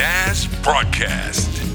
NAS 0.00 0.46
broadcast. 0.62 1.69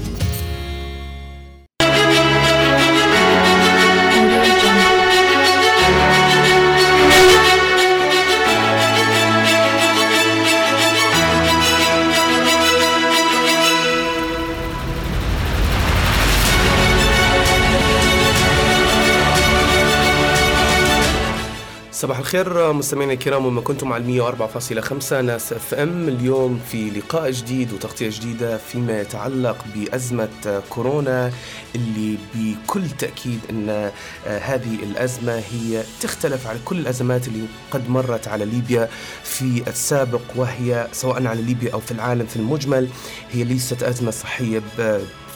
صباح 22.06 22.18
الخير 22.18 22.72
مستمعينا 22.72 23.12
الكرام 23.12 23.46
وما 23.46 23.60
كنتم 23.60 23.92
على 23.92 24.22
104.5 24.32 25.12
ناس 25.12 25.52
إف 25.52 25.74
إم. 25.74 26.08
اليوم 26.08 26.60
في 26.70 26.90
لقاء 26.90 27.30
جديد 27.30 27.72
وتغطية 27.72 28.10
جديدة 28.10 28.56
فيما 28.56 29.00
يتعلق 29.00 29.56
بأزمة 29.74 30.62
كورونا 30.70 31.32
اللي 31.74 32.18
بكل 32.34 32.90
تأكيد 32.90 33.40
إن 33.50 33.68
آه، 33.68 33.92
هذه 34.38 34.74
الأزمة 34.82 35.32
هي 35.32 35.82
تختلف 36.00 36.46
على 36.46 36.58
كل 36.64 36.78
الأزمات 36.78 37.28
اللي 37.28 37.46
قد 37.70 37.90
مرت 37.90 38.28
على 38.28 38.44
ليبيا 38.44 38.88
في 39.24 39.62
السابق 39.68 40.22
وهي 40.36 40.86
سواء 40.92 41.26
على 41.26 41.42
ليبيا 41.42 41.72
أو 41.72 41.80
في 41.80 41.92
العالم 41.92 42.26
في 42.26 42.36
المجمل 42.36 42.88
هي 43.32 43.44
ليست 43.44 43.82
أزمة 43.82 44.10
صحية 44.10 44.62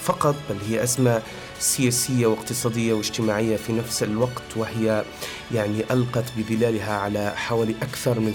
فقط 0.03 0.35
بل 0.51 0.57
هي 0.69 0.83
أزمة 0.83 1.23
سياسية 1.61 2.27
واقتصادية 2.27 2.93
واجتماعية 2.93 3.57
في 3.57 3.73
نفس 3.73 4.03
الوقت 4.03 4.43
وهي 4.57 5.05
يعني 5.55 5.85
ألقت 5.91 6.25
بظلالها 6.37 6.93
على 6.93 7.33
حوالي 7.37 7.75
أكثر 7.83 8.21
من 8.21 8.35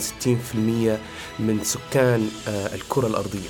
60% 1.39 1.41
من 1.41 1.63
سكان 1.63 2.29
آه، 2.47 2.75
الكرة 2.75 3.07
الأرضية. 3.07 3.49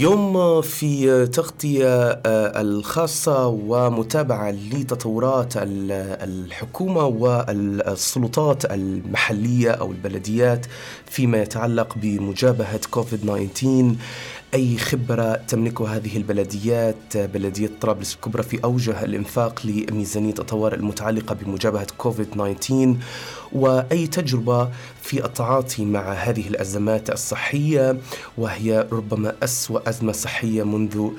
اليوم 0.00 0.60
في 0.62 1.26
تغطية 1.26 1.86
آه، 2.26 2.60
الخاصة 2.60 3.46
ومتابعة 3.46 4.50
لتطورات 4.50 5.56
ال- 5.56 5.92
الحكومة 6.22 7.04
والسلطات 7.04 8.64
المحلية 8.72 9.70
أو 9.70 9.90
البلديات 9.92 10.66
فيما 11.06 11.42
يتعلق 11.42 11.94
بمجابهة 11.96 12.80
كوفيد 12.90 13.20
19 13.54 13.94
أي 14.54 14.78
خبرة 14.78 15.34
تملكها 15.34 15.96
هذه 15.96 16.16
البلديات 16.16 17.16
بلدية 17.16 17.70
طرابلس 17.80 18.14
الكبرى 18.14 18.42
في 18.42 18.64
أوجه 18.64 19.04
الإنفاق 19.04 19.66
لميزانية 19.66 20.34
الطوارئ 20.38 20.76
المتعلقة 20.76 21.34
بمجابهة 21.34 21.86
كوفيد 21.98 22.26
19 22.30 22.96
وأي 23.52 24.06
تجربة 24.06 24.70
في 25.02 25.24
التعاطي 25.24 25.84
مع 25.84 26.12
هذه 26.12 26.48
الأزمات 26.48 27.10
الصحية 27.10 27.98
وهي 28.38 28.86
ربما 28.92 29.34
أسوأ 29.42 29.88
أزمة 29.88 30.12
صحية 30.12 30.62
منذ 30.62 31.10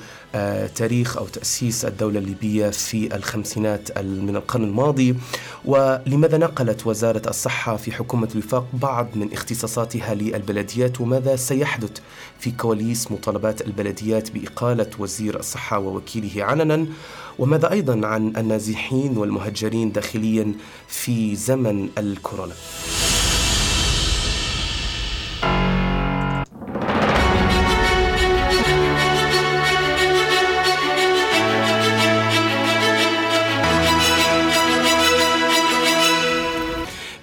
تاريخ 0.74 1.16
أو 1.16 1.26
تأسيس 1.26 1.84
الدولة 1.84 2.18
الليبية 2.18 2.70
في 2.70 3.16
الخمسينات 3.16 3.98
ال- 3.98 4.22
من 4.24 4.36
القرن 4.36 4.64
الماضي. 4.64 5.14
ولماذا 5.64 6.38
نقلت 6.38 6.86
وزارة 6.86 7.22
الصحة 7.28 7.76
في 7.76 7.92
حكومة 7.92 8.28
الوفاق 8.34 8.66
بعض 8.72 9.08
من 9.14 9.32
اختصاصاتها 9.32 10.14
للبلديات؟ 10.14 11.00
وماذا 11.00 11.36
سيحدث 11.36 11.90
في 12.38 12.50
كواليس 12.50 13.12
مطالبات 13.12 13.60
البلديات 13.66 14.30
بإقالة 14.30 14.90
وزير 14.98 15.38
الصحة 15.40 15.78
ووكيله 15.78 16.44
علنا 16.44 16.86
وماذا 17.38 17.70
أيضا 17.72 18.06
عن 18.06 18.32
النازحين 18.36 19.16
والمهجرين 19.18 19.92
داخليا 19.92 20.52
في 20.88 21.36
زمن 21.36 21.88
الكورونا؟ 21.98 22.54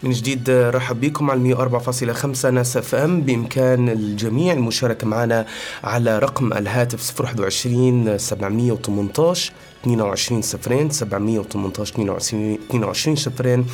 من 0.04 0.12
جديد 0.12 0.50
رحب 0.50 1.02
بكم 1.02 1.32
على 1.32 1.56
104.5 1.56 2.46
ناس 2.46 2.78
أف 2.78 2.96
أم. 2.96 3.22
بإمكان 3.22 3.90
الجميع 3.90 4.54
المشاركة 4.54 5.08
معنا 5.08 5.46
على 5.84 6.20
رقم 6.20 6.54
الهاتف 6.54 7.22
021 7.22 8.18
718 8.18 9.52
22 9.84 10.42
صفرين 10.42 10.90
718 10.90 11.94
22 11.94 12.54
22 12.70 13.16
صفرين 13.16 13.66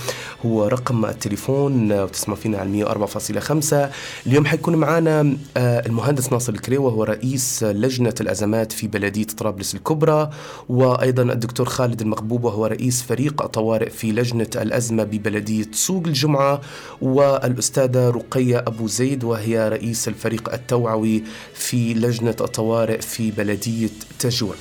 هو 0.46 0.68
رقم 0.68 1.06
التليفون 1.06 1.92
آه، 1.92 2.04
وتسمع 2.04 2.36
فينا 2.36 2.58
على 2.58 2.86
104.5 2.86 3.90
اليوم 4.28 4.46
حيكون 4.46 4.76
معنا 4.76 5.38
آه، 5.58 5.86
المهندس 5.86 6.32
ناصر 6.32 6.54
الكري 6.54 6.78
وهو 6.78 7.04
رئيس 7.04 7.64
لجنة 7.64 8.14
الأزمات 8.22 8.72
في 8.72 8.88
بلدية 8.88 9.26
طرابلس 9.26 9.76
الكبرى 9.76 10.30
وأيضا 10.70 11.24
الدكتور 11.24 11.70
خالد 11.70 12.02
المغبوب 12.02 12.44
وهو 12.44 12.66
رئيس 12.66 13.02
فريق 13.02 13.42
الطوارئ 13.42 13.90
في 13.90 14.12
لجنة 14.12 14.50
الأزمة 14.56 15.04
ببلدية 15.04 15.68
سوق 15.72 16.04
الجمعة. 16.08 16.62
والأستاذة 17.02 18.10
رقية 18.10 18.58
أبو 18.58 18.88
زيد 18.88 19.24
وهي 19.24 19.70
رئيس 19.70 20.08
الفريق 20.08 20.54
التوعوي 20.54 21.24
في 21.54 21.94
لجنة 21.94 22.36
الطوارئ 22.42 23.02
في 23.02 23.32
بلدية 23.32 23.90
تجوع. 24.20 24.56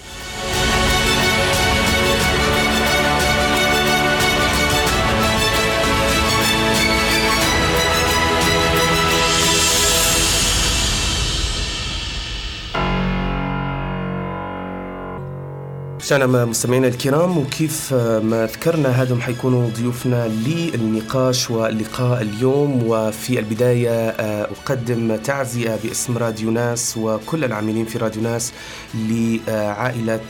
شأن 16.04 16.48
مستمعينا 16.48 16.88
الكرام 16.88 17.38
وكيف 17.38 17.94
ما 17.94 18.47
ذكرنا 18.47 18.88
هذم 18.88 19.20
حيكونوا 19.20 19.69
ضيوفنا 19.70 20.28
للنقاش 20.28 21.50
واللقاء 21.50 22.22
اليوم. 22.22 22.82
وفي 22.87 23.38
البداية 23.38 23.91
آه، 24.09 24.42
أقدم 24.50 25.16
تعزئة 25.16 25.78
باسم 25.84 26.19
راديو 26.19 26.50
ناس 26.50 26.97
وكل 26.97 27.44
العاملين 27.44 27.84
في 27.84 27.98
راديو 27.98 28.22
ناس 28.22 28.53
لعائلة 28.94 30.20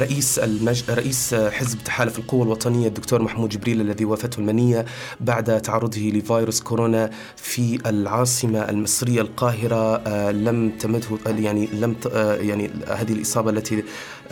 رئيس 0.00 0.38
المج... 0.38 0.82
رئيس 0.90 1.34
حزب 1.34 1.78
تحالف 1.84 2.18
القوى 2.18 2.42
الوطنية 2.42 2.88
الدكتور 2.88 3.22
محمود 3.22 3.48
جبريل 3.48 3.80
الذي 3.80 4.04
وافته 4.04 4.38
المنية 4.40 4.84
بعد 5.20 5.60
تعرضه 5.62 6.00
لفيروس 6.00 6.60
كورونا 6.60 7.10
في 7.36 7.78
العاصمة 7.86 8.58
المصرية 8.70 9.20
القاهرة. 9.20 9.96
آه، 10.06 10.30
لم 10.30 10.70
تمده 10.80 11.06
يعني 11.26 11.68
لم 11.72 11.92
ت- 11.94 12.06
آه، 12.06 12.34
يعني 12.34 12.70
هذه 12.88 13.12
الإصابة 13.12 13.50
التي 13.50 13.74
آه، 13.78 13.82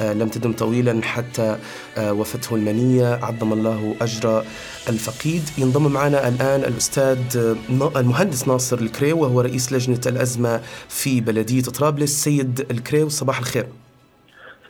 لم 0.00 0.28
تدم 0.28 0.53
طويلا 0.53 1.03
حتى 1.03 1.59
آه، 1.98 2.12
وفته 2.12 2.54
المنية. 2.54 3.19
عظم 3.22 3.53
الله 3.53 3.94
أجر 4.00 4.44
الفقيد. 4.88 5.42
ينضم 5.59 5.92
معنا 5.92 6.28
الآن 6.28 6.60
الأستاذ 6.60 7.19
آه، 7.36 8.00
المهندس 8.00 8.48
ناصر 8.48 8.78
الكريو 8.78 9.22
وهو 9.22 9.41
رئيس 9.41 9.72
لجنة 9.72 10.00
الأزمة 10.06 10.60
في 10.88 11.20
بلدية 11.20 11.62
طرابلس. 11.62 12.25
سيد 12.25 12.66
الكريو 12.70 13.09
صباح 13.09 13.38
الخير. 13.38 13.66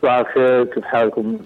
صباح 0.01 0.17
الخير 0.17 0.65
كيف 0.65 0.83
حالكم؟ 0.83 1.37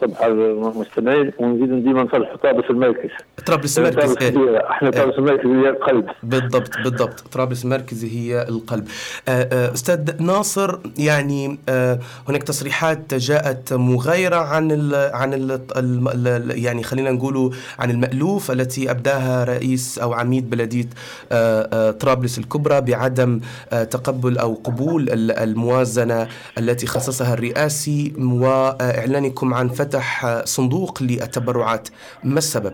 صباح 0.00 0.22
المستمعين 0.24 1.32
ونزيد 1.38 1.84
ديما 1.84 2.02
نصلح 2.02 2.34
طابس 2.42 2.64
المركز. 2.70 3.10
طرابلس 3.46 3.78
المركز 3.78 4.16
إيه؟ 4.22 4.70
إحنا 4.70 4.90
طابس 4.90 5.14
المركز 5.18 5.46
هي 5.46 5.68
القلب. 5.70 6.06
بالضبط 6.22 6.70
بالضبط. 6.84 7.20
طرابلس 7.20 7.64
المركزي 7.64 8.08
هي 8.18 8.42
القلب. 8.48 8.88
آه، 9.28 9.48
آه، 9.52 9.72
أستاذ 9.72 10.22
ناصر 10.22 10.78
يعني 10.98 11.58
آه، 11.68 11.98
هناك 12.28 12.42
تصريحات 12.42 13.14
جاءت 13.14 13.72
مغايرة 13.72 14.36
عن 14.36 14.72
ال 14.72 14.94
عن 14.94 15.34
ال 15.34 15.50
ال 15.76 16.08
ال 16.26 16.64
يعني 16.64 16.82
خلينا 16.82 17.10
نقولوا 17.10 17.50
عن 17.78 17.90
المألوف 17.90 18.50
التي 18.50 18.90
أبداها 18.90 19.44
رئيس 19.44 19.98
أو 19.98 20.12
عميد 20.12 20.50
بلدية 20.50 20.88
آه، 21.32 21.90
طرابلس 21.90 22.38
الكبرى 22.38 22.80
بعدم 22.80 23.40
تقبل 23.70 24.38
أو 24.38 24.54
قبول 24.54 25.02
ال- 25.10 25.30
الموازنة 25.30 26.28
التي 26.58 26.86
خصصها 26.86 27.34
الرئاسي 27.34 28.12
وإعلانكم 28.18 29.54
عن 29.54 29.68
فتح 29.72 30.26
صندوق 30.44 31.02
للتبرعات. 31.02 31.88
ما 32.24 32.38
السبب؟ 32.38 32.72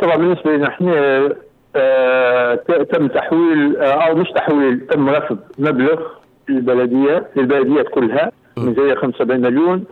طبعا 0.00 0.16
بالنسبة 0.16 0.56
لنا 0.56 0.68
إحنا 0.68 1.28
آه، 1.76 2.54
تم 2.92 3.08
تحويل 3.08 3.76
آه، 3.76 4.08
أو 4.08 4.14
مش 4.14 4.28
تحويل 4.30 4.86
تم 4.86 5.08
رفض 5.08 5.38
مبلغ 5.58 6.02
للبلدية 6.48 7.26
للبلديات 7.36 7.88
كلها 7.88 8.32
ميزانية 8.56 8.94
75 8.94 9.40
مليون 9.40 9.84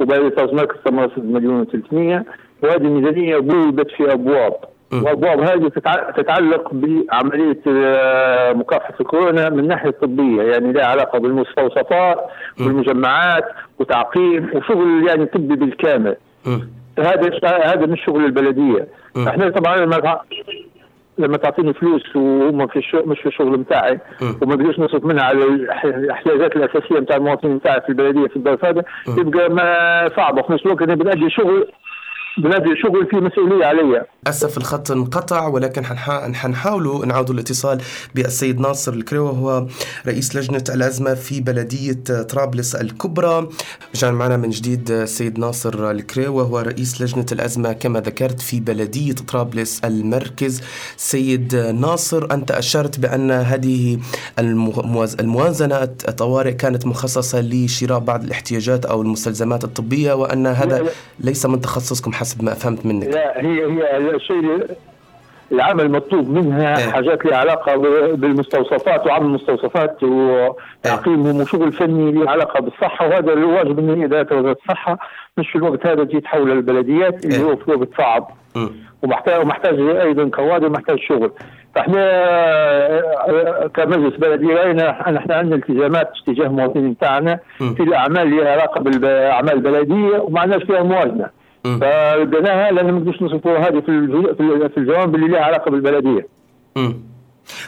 وبلدية 0.00 0.44
مركز 0.52 0.76
تم 0.84 1.00
رفض 1.00 1.24
مليون 1.24 1.66
و300 1.66 2.24
وهذه 2.62 2.76
الميزانية 2.76 3.38
بوجدت 3.38 3.90
في 3.90 4.12
أبواب 4.12 4.54
وابواب 4.92 5.40
هذه 5.40 5.68
تتع- 5.68 6.10
تتعلق 6.16 6.68
بعملية 6.72 7.60
آه، 7.68 8.52
مكافحة 8.52 8.94
الكورونا 9.00 9.48
من 9.48 9.58
الناحيه 9.58 9.88
الطبيه 9.88 10.42
يعني 10.42 10.72
لها 10.72 10.84
علاقة 10.86 11.18
بالمستوصفات 11.18 12.18
والمجمعات 12.60 13.44
وتعقيم 13.78 14.50
وشغل 14.54 15.04
يعني 15.08 15.26
طبي 15.26 15.56
بالكامل. 15.56 16.16
هذا 16.98 17.30
هذا 17.64 17.86
مش 17.86 18.00
شغل 18.06 18.24
البلدية. 18.24 18.88
إحنا 19.28 19.48
طبعا 19.50 19.76
لما 19.76 20.18
لما 21.18 21.36
تعطيني 21.36 21.72
فلوس 21.72 22.16
وهم 22.16 22.66
في 22.66 22.76
الشغل 22.78 23.08
مش 23.08 23.20
في 23.20 23.26
الشغل 23.26 23.56
بتاعي. 23.56 23.98
وما 24.42 24.54
بديش 24.54 24.78
نصرف 24.78 25.04
منها 25.04 25.24
على 25.24 25.44
الأحتياجات 25.44 26.56
الأساسية 26.56 26.98
بتاع 26.98 27.16
المواطنين 27.16 27.58
بتاعي 27.58 27.80
في 27.80 27.88
البلدية 27.88 28.26
في 28.28 28.36
الظرف 28.36 28.64
هذا 28.64 28.82
يبقى 29.18 29.50
ما 29.50 30.08
صعبه 30.16 30.42
في 30.42 30.52
نفس 30.52 30.66
الوقت 30.66 30.82
أنا 30.82 30.94
بنأدي 30.94 31.30
شغل 31.30 31.68
بنأدي 32.38 32.64
شغل 32.82 33.06
فيه 33.10 33.16
مسؤولية 33.16 33.64
علي؟ 33.66 34.04
للأسف 34.26 34.56
الخط 34.58 34.90
انقطع 34.90 35.46
ولكن 35.46 35.84
حنحا- 35.84 36.32
حنحاولوا 36.34 37.06
نعود 37.06 37.30
الاتصال 37.30 37.80
بالسيد 38.14 38.60
ناصر 38.60 38.92
الكريوة 38.92 39.30
هو 39.30 39.66
رئيس 40.06 40.36
لجنة 40.36 40.64
الأزمة 40.68 41.14
في 41.14 41.40
بلدية 41.40 42.22
طرابلس 42.22 42.74
الكبرى. 42.74 43.48
رجعنا 43.94 44.16
معنا 44.16 44.36
من 44.36 44.50
جديد 44.50 44.90
السيد 44.90 45.38
ناصر 45.38 45.90
الكريوة 45.90 46.42
هو 46.42 46.58
رئيس 46.58 47.02
لجنة 47.02 47.26
الأزمة 47.32 47.72
كما 47.72 48.00
ذكرت 48.00 48.40
في 48.40 48.60
بلدية 48.60 49.12
طرابلس 49.14 49.80
المركز. 49.84 50.62
سيد 50.96 51.56
ناصر 51.56 52.28
أنت 52.32 52.50
أشرت 52.50 53.00
بأن 53.00 53.30
هذه 53.30 53.98
الموازنة 55.20 55.76
الطوارئ 55.82 56.52
كانت 56.52 56.86
مخصصة 56.86 57.40
لشراء 57.40 57.98
بعض 57.98 58.24
الاحتياجات 58.24 58.86
أو 58.86 59.02
المستلزمات 59.02 59.64
الطبية 59.64 60.12
وأن 60.12 60.46
هذا. 60.46 60.76
ليس 61.20 61.46
من 61.46 61.60
تخصصكم. 61.60 62.12
حسب 62.20 62.44
ما 62.44 62.54
فهمت 62.54 62.86
منك 62.86 63.06
لا 63.06 63.40
هي 63.40 63.64
هي 63.66 64.10
الشيء 64.14 64.66
العمل 65.52 65.90
مطلوب 65.90 66.28
منها 66.30 66.78
إيه. 66.78 66.90
حاجات 66.92 67.24
لها 67.26 67.36
علاقة 67.36 67.76
ب- 67.76 68.20
بالمستوصفات 68.20 69.06
وعمل 69.06 69.26
المستوصفات 69.26 70.02
وتعقيمهم 70.02 71.40
وشغل 71.40 71.72
فني 71.72 72.12
له 72.12 72.30
علاقة 72.30 72.60
بالصحة 72.60 73.08
وهذا 73.08 73.32
الواجب 73.32 73.80
من 73.80 74.00
هي 74.00 74.06
ذات 74.06 74.32
وزارة 74.32 74.56
الصحة 74.62 74.98
مش 75.38 75.48
في 75.50 75.56
الوقت 75.58 75.86
هذا 75.86 76.04
تجي 76.04 76.20
تحول 76.20 76.50
للبلديات 76.50 77.24
اللي 77.24 77.36
إيه. 77.36 77.42
هو 77.42 77.56
في 77.56 77.70
وقت 77.70 77.88
صعب. 77.98 78.30
ومحتاج 79.02 79.40
ومحتاج 79.40 79.80
أيضا 79.80 80.28
كوادر 80.28 80.68
محتاج 80.70 80.98
شغل 80.98 81.32
فإحنا 81.74 83.68
كمجلس 83.74 84.16
بلدي 84.16 84.46
رأينا 84.46 84.90
إحنا 85.18 85.34
عندنا 85.34 85.56
التزامات 85.56 86.10
تجاه 86.26 86.46
المواطنين 86.46 86.92
بتاعنا 86.92 87.38
مم. 87.60 87.74
في 87.74 87.82
الأعمال 87.82 88.22
اللي 88.22 88.36
لها 88.42 88.52
علاقة 88.52 88.80
بالاعمال 88.80 89.52
البلديه 89.52 90.18
وما 90.18 90.40
عندناش 90.40 90.62
فيها 90.62 90.82
موازنه. 90.82 91.39
فلقيناها 91.64 92.72
لأن 92.72 92.84
ما 92.86 92.98
نقدرش 92.98 93.22
نصرفوا 93.22 93.58
هذه 93.58 93.80
في 93.80 94.06
في 94.36 94.40
ال- 94.42 94.70
في 94.70 94.76
الجوانب 94.76 95.14
اللي 95.14 95.28
لها 95.28 95.40
علاقة 95.40 95.70
بالبلدية. 95.70 96.26
مم. 96.76 96.94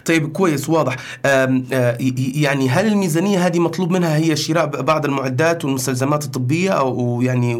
طيب 0.06 0.32
كويس 0.32 0.68
واضح. 0.70 0.96
آم، 1.26 1.64
آه، 1.72 1.96
يعني 2.34 2.68
هل 2.68 2.86
الميزانية 2.86 3.38
هذه 3.46 3.58
مطلوب 3.58 3.90
منها 3.90 4.16
هي 4.16 4.36
شراء 4.36 4.66
بعض 4.82 5.04
المعدات 5.04 5.64
والمستلزمات 5.64 6.24
الطبية 6.24 6.70
أو 6.70 7.22
يعني 7.22 7.54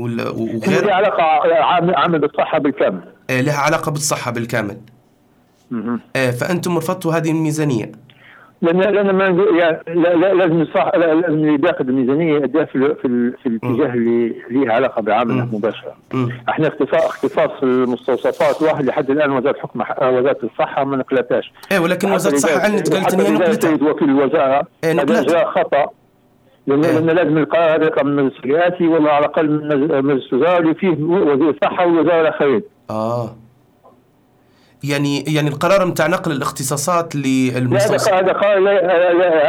هي 0.64 0.80
لها 0.80 0.94
علاقة 0.94 1.22
عامل 1.64 1.94
عامل 1.94 2.18
بالصحة 2.18 2.58
بالكامل. 2.58 3.00
آه، 3.30 3.40
لها 3.40 3.56
علاقة 3.58 3.90
بالصحة 3.92 4.30
بالكامل. 4.30 4.76
آه، 6.16 6.30
فأنتم 6.30 6.76
رفضتوا 6.78 7.12
هذه 7.14 7.30
الميزانية. 7.30 7.92
لأن 8.62 8.80
لأن 8.80 9.10
ما 9.10 9.24
يعني 9.58 9.78
لا- 9.86 10.14
لا- 10.14 10.34
لازم 10.34 10.62
لا- 10.98 11.14
لازم 11.14 11.28
اللي 11.34 11.56
بياخذ 11.56 11.88
الميزانية 11.88 12.34
يديها 12.36 12.64
في 12.64 12.94
في, 13.02 13.04
ال- 13.08 13.34
في 13.42 13.46
الاتجاه 13.48 13.94
اللي 13.94 14.34
ليه 14.50 14.70
علاقة 14.72 15.02
بعمله 15.02 15.44
مباشرة. 15.52 15.94
إحنا 16.48 16.68
اختصاص 16.68 17.04
اختصاص 17.04 17.50
المستوصفات 17.62 18.62
واحد 18.62 18.84
لحد 18.84 19.10
الآن 19.10 19.30
وزارة 19.30 19.58
حكم 19.58 19.80
وزارة 20.02 20.38
الصحة 20.44 20.84
ما 20.84 20.96
نقلتهاش. 20.96 21.52
إيه 21.72 21.78
ولكن 21.78 22.12
وزارة 22.12 22.34
الصحة 22.34 22.60
علنت 22.60 22.92
قالت 22.94 23.14
إذا 23.14 23.30
نقلتها 23.30 23.90
وكيل 23.90 24.10
الوزارة 24.10 24.62
هذا 24.84 24.92
نقلتها. 24.92 25.44
خطأ 25.50 25.86
لأن 26.66 26.84
إيه. 26.84 26.98
لازم 27.00 27.38
القرار 27.38 27.74
هذا 27.76 27.84
يطلع 27.86 28.02
من 28.02 28.18
المجلس 28.18 28.38
الرئاسي 28.44 28.86
ولا 28.86 29.12
على 29.12 29.24
الأقل 29.26 29.50
من 29.50 29.68
مجلس- 29.68 30.04
مجلس 30.04 30.32
اللي 30.58 30.74
فيه 30.74 30.88
وزير 31.04 31.50
الصحه 31.50 31.86
والوزاره 31.86 32.20
الاخرين. 32.20 32.62
آه 32.90 33.36
يعني 34.84 35.24
يعني 35.28 35.48
القرار 35.48 35.86
متاع 35.86 36.06
نقل 36.06 36.32
الاختصاصات 36.32 37.14
لا 37.16 37.22
هذا 37.52 37.60
للمستوصف 37.60 38.14
هذا 38.14 38.32
قرار 38.32 38.68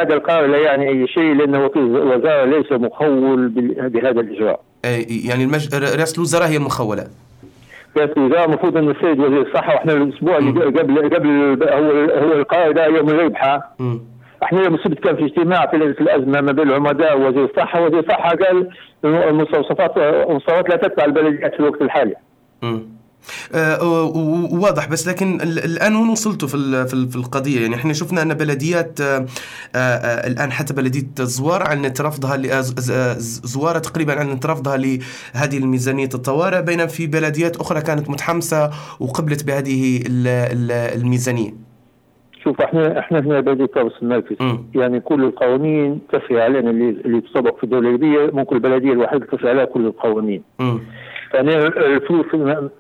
هذا 0.02 0.14
القرار 0.14 0.46
لا 0.46 0.58
يعني 0.58 0.90
أي 0.90 1.08
شيء 1.08 1.34
لأن 1.34 1.56
الوزارة 1.56 2.46
ليس 2.46 2.72
مخول 2.72 3.50
بهذا 3.90 4.20
الإجراء. 4.22 4.60
يعني 5.10 5.44
المج... 5.44 5.76
رئاسة 5.76 6.16
الوزراء 6.16 6.48
هي 6.48 6.58
المخولة 6.58 7.08
رئاسة 7.98 8.14
الوزراء 8.18 8.46
المفروض 8.46 8.78
أن 8.78 8.90
السيد 8.90 9.20
وزير 9.20 9.42
الصحة 9.42 9.74
وإحنا 9.74 9.94
الأسبوع 9.94 10.38
اللي 10.38 10.66
قبل 10.66 11.16
قبل 11.16 11.30
هو 11.70 11.92
هو 12.26 12.34
القرار 12.34 12.72
ده 12.72 12.86
يوم 12.86 13.10
الربحة. 13.10 13.76
إحنا 14.44 14.64
يوم 14.64 14.76
السبت 14.76 15.00
كان 15.00 15.16
في 15.16 15.26
اجتماع 15.26 15.66
في 15.68 15.76
الأزمة 15.78 16.42
ما 16.42 16.52
بين 16.52 16.70
العمداء 16.70 17.20
ووزير 17.20 17.46
الصحة 17.46 17.82
وزير 17.82 18.00
الصحة 18.00 18.30
قال 18.30 18.70
المستوصفات 19.06 19.98
المستوصفات 19.98 20.70
لا 20.70 20.76
تتبع 20.76 21.06
البلديات 21.06 21.54
في 21.54 21.60
الوقت 21.60 21.82
الحالي. 21.82 22.16
مم. 22.62 23.03
آه، 23.56 23.84
واضح 24.52 24.90
بس 24.90 25.08
لكن 25.08 25.42
ال- 25.42 25.60
الآن 25.66 25.96
وين 25.96 26.10
وصلتوا 26.10 26.48
في 26.48 26.88
في 26.88 26.94
ال- 26.94 27.10
في 27.10 27.16
القضية 27.16 27.62
يعني 27.62 27.76
إحنا 27.76 27.94
شفنا 27.94 28.22
أن 28.22 28.34
بلديات 28.34 29.02
آه، 29.02 29.26
آه، 29.76 30.28
الآن 30.28 30.52
حتى 30.52 30.74
بلدية 30.74 31.08
زوار 31.20 31.66
اعلنت 31.66 32.02
رفضها 32.02 32.62
زواره 33.46 33.80
تقريبا 33.80 34.18
اعلنت 34.18 34.46
رفضها 34.46 34.78
لهذه 34.78 35.58
الميزانية 35.58 36.10
الطوارئ 36.14 36.62
بينما 36.62 36.88
في 36.88 37.08
بلديات 37.08 37.56
أخرى 37.58 37.82
كانت 37.82 38.10
متحمسة 38.10 38.70
وقبلت 39.00 39.44
بهذه 39.48 39.98
ال- 39.98 40.28
ال- 40.28 41.02
الميزانية 41.02 41.52
شوف 42.44 42.62
إحنا 42.62 43.00
إحنا 43.00 43.20
هنا 43.20 43.40
بلدية 43.40 43.66
طابس 43.66 43.92
المركز. 44.02 44.36
يعني 44.76 45.00
كل 45.00 45.24
القوانين 45.24 46.00
تفري 46.14 46.42
علينا 46.42 46.70
اللي 46.70 46.90
اللي 46.90 47.22
تطبق 47.22 47.58
في 47.58 47.64
الدولة 47.64 47.88
الليبيه 47.90 48.32
ممكن 48.34 48.56
البلدية 48.56 48.92
الوحيدة 48.92 49.26
تفري 49.26 49.50
عليها 49.50 49.66
كل 49.66 49.86
القوانين. 49.86 50.42
مم. 50.60 50.80
يعني 51.34 51.58
الفلوس 51.68 52.26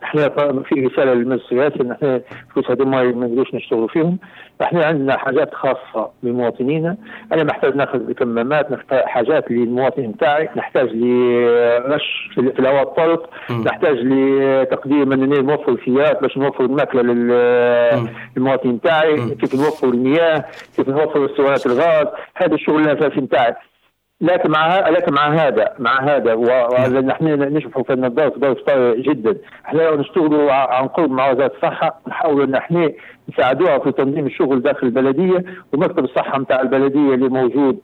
إحنا 0.04 0.30
في 0.64 0.88
رسالة 0.88 1.14
للمجلس 1.14 1.52
الرئاسي 1.52 1.82
إن 1.82 1.92
إحنا 1.92 2.22
الفلوس 2.50 2.72
هذه 2.72 2.86
ما 2.86 3.04
نقدروش 3.04 3.54
نشتغلوا 3.54 3.88
فيهم. 3.88 4.18
إحنا 4.62 4.86
عندنا 4.86 5.18
حاجات 5.18 5.54
خاصة 5.54 6.10
بمواطنينا 6.24 6.98
أنا 7.34 7.44
محتاج 7.44 7.76
ناخذ 7.76 8.12
كمامات 8.12 8.72
نحتاج 8.72 9.04
حاجات 9.04 9.52
للمواطن 9.52 10.12
بتاعي. 10.12 10.50
نحتاج 10.56 10.90
لرش 10.94 12.30
في 12.34 12.40
الهواء 12.60 12.84
الطلق. 12.84 13.30
نحتاج 13.66 13.98
لتقديم 13.98 15.12
أن 15.14 15.46
نوفر 15.46 15.72
الثياب 15.72 16.22
باش 16.22 16.38
نوفر 16.38 16.66
الماكلة. 16.66 17.02
للمواطن 18.36 18.78
بتاعي. 18.78 19.36
كيف 19.36 19.56
نوفر 19.56 19.88
المياه 19.88 20.46
كيف 20.76 20.90
نوفر 20.90 21.26
اسطوانات 21.26 21.66
الغاز. 21.66 22.08
هذا 22.36 22.56
الشغل 22.56 22.82
الاساسي 22.82 23.22
بتاعي 23.22 23.54
لكن 24.24 24.52
مع 24.52 24.90
لكن 24.90 25.14
مع 25.14 25.30
هذا 25.30 25.74
مع 25.80 26.02
هذا. 26.02 26.34
ولان 26.34 27.10
إحنا 27.10 27.36
نشبحوا 27.36 27.84
في 27.84 27.94
النظافة 27.94 28.40
ظرف 28.40 28.58
طارئ 28.62 29.02
جدا. 29.02 29.38
إحنا 29.66 29.96
نشتغلوا 29.96 30.52
عن 30.52 30.88
قرب 30.88 31.12
مع 31.12 31.32
وزارة 31.32 31.52
الصحة 31.56 32.00
نحاول 32.08 32.44
إن 32.44 32.56
إحنا 32.56 32.92
نساعدوها 33.30 33.80
في 33.80 33.92
تنظيم 33.92 34.26
الشغل 34.26 34.62
داخل 34.62 34.88
البلدية. 34.88 35.44
ومكتب 35.74 36.04
الصحة 36.04 36.40
نتاع 36.40 36.62
البلدية 36.62 37.14
اللي 37.14 37.30
موجود 37.30 37.80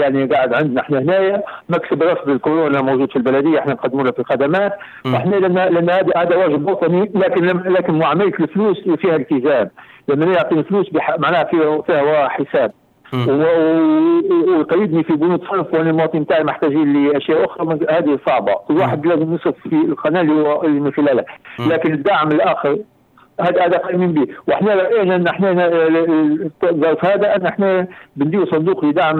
يعني 0.00 0.26
قاعد 0.26 0.54
عندنا 0.54 0.80
إحنا 0.80 0.98
هنايا. 0.98 1.42
مكتب 1.68 2.02
رفض 2.02 2.28
الكورونا 2.28 2.80
موجود 2.82 3.10
في 3.10 3.16
البلدية 3.16 3.58
إحنا 3.58 3.72
نقدموا 3.72 4.04
له 4.04 4.10
في 4.10 4.18
الخدمات. 4.18 4.72
فاحنا 5.04 5.36
لأن 5.36 5.54
لأن 5.54 5.90
هذا 5.90 6.12
هذا 6.16 6.36
واجب 6.36 6.68
وطني 6.68 7.10
لكن 7.14 7.46
لكن 7.46 7.98
معاملة 7.98 8.32
الفلوس 8.40 8.88
فيها 8.88 9.16
التزام. 9.16 9.70
لما 10.08 10.26
يعطيني 10.26 10.62
فلوس 10.62 10.90
معناها 11.18 11.44
فيها 11.44 11.82
فيها 11.82 12.28
حساب. 12.28 12.72
ويقيدني 13.12 15.02
في 15.02 15.12
بنود 15.12 15.44
صرف 15.50 15.74
وأنا 15.74 15.90
المواطن 15.90 16.18
بتاعي 16.18 16.44
محتاجين 16.44 17.06
لأشياء 17.06 17.44
أخرى 17.44 17.78
هذه 17.90 18.18
صعبة، 18.26 18.54
كل 18.54 18.76
واحد 18.76 19.06
لازم 19.06 19.34
يصرف 19.34 19.54
في 19.68 19.76
القناة 19.76 20.20
اللي 20.20 20.32
هو 20.32 20.62
اللي 20.62 20.80
من 20.80 20.92
خلالها، 20.92 21.24
لكن 21.58 21.92
الدعم 21.92 22.28
الآخر 22.32 22.78
هذا 23.40 23.66
هذا 23.66 23.76
قايمين 23.76 24.12
به، 24.12 24.26
وإحنا 24.48 24.74
راينا 24.74 25.16
ان 25.16 25.26
إحنا 25.26 25.50
الظرف 26.64 27.04
هذا 27.04 27.36
أن 27.36 27.46
إحنا 27.46 27.86
بندير 28.16 28.46
صندوق 28.50 28.84
لدعم 28.84 29.16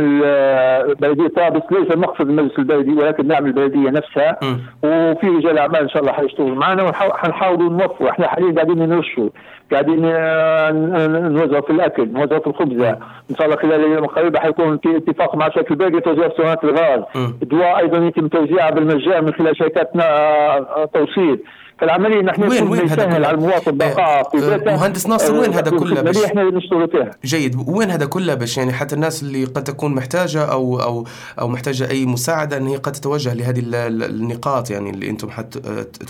بلديه 1.01 1.29
طابس 1.37 1.63
ليس 1.71 1.97
مقصد 1.97 2.21
المجلس 2.29 2.59
البلدي 2.59 2.93
ولكن 2.93 3.27
دعم 3.27 3.47
البلدية 3.47 3.91
نفسها. 3.91 4.37
وفي 4.83 5.27
رجال 5.29 5.59
أعمال 5.59 5.77
إن 5.81 5.89
شاء 5.89 6.03
الله 6.03 6.13
حيشتغلوا 6.13 6.55
معنا 6.57 6.83
وحنحاولوا 6.83 7.71
نوفر. 7.71 8.09
إحنا 8.11 8.29
حاليا 8.29 8.53
قاعدين 8.55 8.89
نرشوا 8.89 9.29
قاعدين 9.73 10.03
آه، 10.05 10.71
ن- 10.71 11.33
نوزعوا 11.33 11.63
في 11.63 11.71
الأكل 11.71 12.09
نوزعوا 12.13 12.41
في 12.41 12.47
الخبزة. 12.47 12.91
إن 13.31 13.37
شاء 13.39 13.47
الله 13.47 13.57
خلال 13.57 13.75
الأيام 13.85 14.05
القريبه 14.05 14.39
حيكون 14.41 14.79
في 14.79 14.97
اتفاق 14.97 15.35
مع 15.37 15.49
شركة 15.49 15.73
البرقه 15.73 15.99
توزيع 16.01 16.27
اسطوانات 16.27 16.65
الغاز. 16.65 17.01
الدواء 17.43 17.79
أيضا 17.79 17.99
يتم 17.99 18.29
توزيعها 18.29 18.71
بالمجان 18.71 19.25
من 19.25 19.33
خلال 19.35 19.57
شركات 19.57 19.91
آه، 20.01 20.85
توصيل. 20.95 21.39
فالعمليه 21.81 22.21
نحن 22.23 22.43
وين- 22.43 22.69
وين 22.69 22.89
هذا 22.89 23.05
كله؟ 23.05 23.15
على 23.15 23.31
المواطن 23.31 23.83
آه، 23.83 23.95
بقاء 23.95 24.23
في 24.31 24.37
آه، 24.55 24.57
بيته. 24.57 24.77
مهندس 24.77 25.07
ناصر، 25.07 25.35
وين 25.35 25.53
هذا 25.53 25.69
آه، 25.69 25.79
كله 25.79 26.03
باش- 26.03 26.25
إحنا 26.25 26.43
نشتغل 26.45 26.89
فيها 26.91 27.11
جيد. 27.25 27.57
وين 27.69 27.91
هذا 27.91 28.07
كله 28.07 28.35
باش؟ 28.35 28.59
يعني 28.59 28.73
حتى 28.73 28.95
الناس 28.95 29.23
اللي 29.23 29.45
قد 29.45 29.65
تكون 29.65 29.95
محتاجة 29.95 30.45
أو 30.45 30.81
أو 30.81 31.05
أو 31.41 31.49
محتاجة 31.49 31.91
أي 31.91 32.07
مساعدة 32.07 32.57
إن 32.57 32.67
هي 32.67 32.77
قد 32.77 32.93
تتوجه 32.93 33.35
لهذه 33.35 33.59
ال- 33.61 33.75
ال- 33.75 34.03
النقاط 34.03 34.71
يعني 34.71 34.91
اللي 34.91 35.11
أنتم 35.11 35.31
حت 35.31 35.59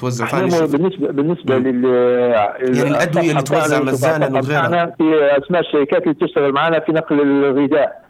توزعوا 0.00 0.30
فيها. 0.48 0.66
بالنسبة 0.66 1.08
بالنسبة 1.12 1.58
لل 1.58 1.84
يعني 2.76 2.88
الأدوية 2.90 3.30
اللي 3.30 3.42
توزع 3.42 3.82
مجانا 3.82 4.26
وغيرها. 4.38 4.86
في 4.98 5.38
أسماء 5.44 5.60
الشركات 5.60 6.02
اللي 6.02 6.14
تشتغل 6.14 6.52
معنا 6.52 6.80
في 6.80 6.92
نقل 6.92 7.20
الغذاء. 7.20 8.02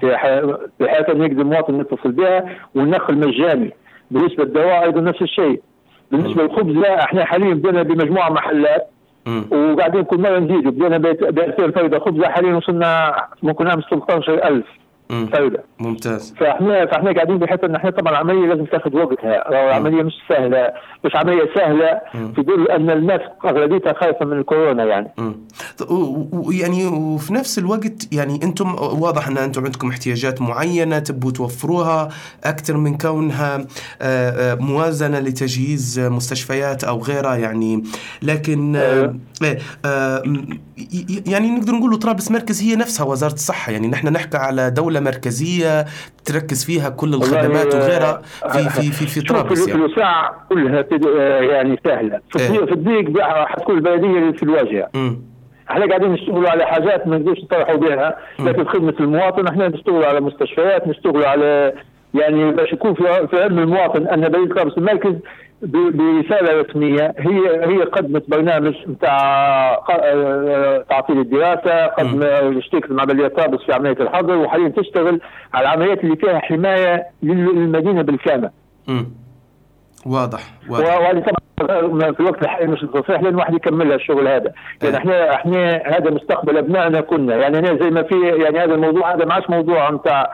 في 0.00 0.16
ح- 0.16 0.40
في 0.78 0.88
حيث 0.88 1.08
أن 1.10 1.22
يقدر 1.22 1.40
المواطن 1.42 1.80
يتصل 1.80 2.12
بها 2.12 2.44
والنقل 2.74 3.18
مجاني. 3.18 3.74
بالنسبة 4.10 4.44
للدواء 4.44 4.82
أيضا 4.84 5.00
نفس 5.00 5.22
الشيء. 5.22 5.60
بالنسبة 6.10 6.42
للخبز 6.42 6.72
لا 6.76 7.04
إحنا 7.04 7.24
حاليا 7.24 7.54
بدنا 7.54 7.82
بمجموعة 7.82 8.28
محلات. 8.30 8.86
وقاعدين 9.50 10.02
كل 10.02 10.20
مرة 10.20 10.38
نزيدوا 10.38 10.70
بدينا 10.72 10.98
ب 10.98 11.06
2000 11.06 11.70
فرده 11.70 11.98
خبزه 11.98 12.28
حاليا 12.28 12.54
وصلنا 12.54 13.16
ممكن 13.42 13.64
نعمل 13.64 13.82
16000 13.82 14.64
فرده 15.10 15.64
ممتاز. 15.78 16.34
فاحنا 16.40 16.86
فاحنا 16.86 17.12
قاعدين 17.12 17.38
بحيث 17.38 17.64
إن 17.64 17.74
إحنا 17.74 17.90
طبعا 17.90 18.12
العملية 18.12 18.46
لازم 18.46 18.64
تاخذ 18.64 18.96
وقتها. 18.96 19.48
العملية 19.48 20.02
مش 20.02 20.14
سهلة 20.28 20.72
مش 21.04 21.16
عملية 21.16 21.48
سهلة 21.54 22.00
في 22.12 22.42
ظل 22.42 22.68
أن 22.68 22.90
الناس 22.90 23.20
أغلبيتها 23.44 23.92
خايفة 23.92 24.24
من 24.26 24.38
الكورونا 24.38 24.84
يعني. 24.84 25.12
ويعني 26.32 26.86
وفي 26.86 27.34
نفس 27.34 27.58
الوقت 27.58 28.12
يعني 28.12 28.40
أنتم 28.42 28.74
واضح 28.74 29.28
أن 29.28 29.38
أنتم 29.38 29.64
عندكم 29.64 29.88
احتياجات 29.88 30.42
معينة 30.42 30.98
تبوا 30.98 31.30
توفروها 31.30 32.08
أكثر 32.44 32.76
من 32.76 32.98
كونها 32.98 33.56
آه، 34.02 34.52
آه، 34.52 34.54
موازنة 34.54 35.18
لتجهيز 35.20 36.00
مستشفيات 36.00 36.84
أو 36.84 36.98
غيرها 36.98 37.36
يعني. 37.36 37.82
لكن 38.22 38.76
يعني 41.26 41.50
نقدر 41.50 41.72
نقول 41.72 41.96
طرابلس 41.96 42.30
مركز 42.30 42.62
هي 42.62 42.76
نفسها 42.76 43.06
وزارة 43.06 43.32
الصحة. 43.32 43.72
يعني 43.72 43.88
نحن 43.88 44.08
نحكي 44.08 44.36
على 44.36 44.70
دولة 44.70 45.00
مركزية 45.00 45.84
تركز 46.24 46.64
فيها 46.64 46.88
كل 46.88 47.14
الخدمات 47.14 47.74
وغيرها 47.74 48.22
في 48.52 48.58
آه، 48.58 48.68
في 48.68 48.92
في, 48.92 49.06
في 49.06 49.20
شوف 49.20 49.28
طرابلس 49.28 49.64
في 49.64 49.70
يعني. 49.70 49.84
الوساع 49.84 50.34
كلها 50.48 50.84
آه، 51.18 51.40
يعني 51.40 51.80
سهلة. 51.84 52.20
في 52.30 52.38
إيه. 52.38 52.46
الضيق 52.48 52.64
في 52.64 52.72
الضيق 52.72 53.22
حتكون 53.22 53.74
البلدية 53.74 54.18
اللي 54.18 54.32
في 54.32 54.42
الواجهه. 54.42 54.90
إحنا 55.70 55.86
قاعدين 55.86 56.12
نشتغلوا 56.12 56.50
على 56.50 56.66
حاجات 56.66 57.06
ما 57.06 57.18
نقدرش 57.18 57.38
نطرحوا 57.44 57.76
بها 57.76 58.16
لكن 58.38 58.64
خدمة 58.64 58.94
المواطن 59.00 59.46
إحنا 59.46 59.68
نشتغلوا 59.68 60.06
على 60.06 60.20
مستشفيات 60.20 60.88
نشتغلوا 60.88 61.26
على 61.26 61.72
يعني 62.14 62.50
باش 62.50 62.72
يكون 62.72 62.94
في 62.94 63.26
في 63.30 63.42
علم 63.42 63.58
المواطن 63.58 64.06
أن 64.06 64.28
بلدية 64.28 64.54
طرابلس 64.54 64.78
المركز 64.78 65.14
برسالة 65.62 66.60
رسمية 66.62 67.14
هي 67.18 67.64
هي 67.66 67.82
قدمت 67.82 68.30
برنامج 68.30 68.74
نتاع 68.88 69.74
تعطيل 70.90 71.18
الدراسة 71.18 71.86
قدم 71.86 72.22
اشتركت 72.58 72.90
مع 72.90 73.04
بلديه 73.04 73.28
طرابلس 73.28 73.62
في 73.62 73.72
عملية 73.72 73.96
الحظر 74.00 74.36
وحاليا 74.36 74.68
تشتغل 74.68 75.20
على 75.54 75.62
العمليات 75.68 76.04
اللي 76.04 76.16
فيها 76.16 76.38
حماية 76.38 77.06
لل- 77.22 77.54
للمدينة 77.54 78.02
بالكامل. 78.02 78.50
واضح 80.06 80.40
واضح. 80.70 80.98
وهذه 80.98 81.18
طبعا 81.18 82.12
في 82.12 82.20
الوقت 82.20 82.42
الحالي 82.42 82.66
مش 82.66 82.86
صحيح 83.08 83.22
لأن 83.22 83.34
واحد 83.34 83.54
يكمل 83.54 83.92
الشغل 83.92 84.28
هذا. 84.28 84.52
يعني 84.82 84.96
إحنا 84.96 85.34
إحنا 85.34 85.76
هذا 85.76 86.10
مستقبل 86.10 86.58
أبنائنا 86.58 87.00
كنا. 87.00 87.36
يعني 87.36 87.58
أنا 87.58 87.78
زي 87.78 87.90
ما 87.90 88.02
في 88.02 88.28
يعني 88.28 88.58
هذا 88.58 88.74
الموضوع 88.74 89.14
هذا 89.14 89.24
ما 89.24 89.34
عادش 89.34 89.50
موضوع 89.50 89.90
نتاع 89.90 90.32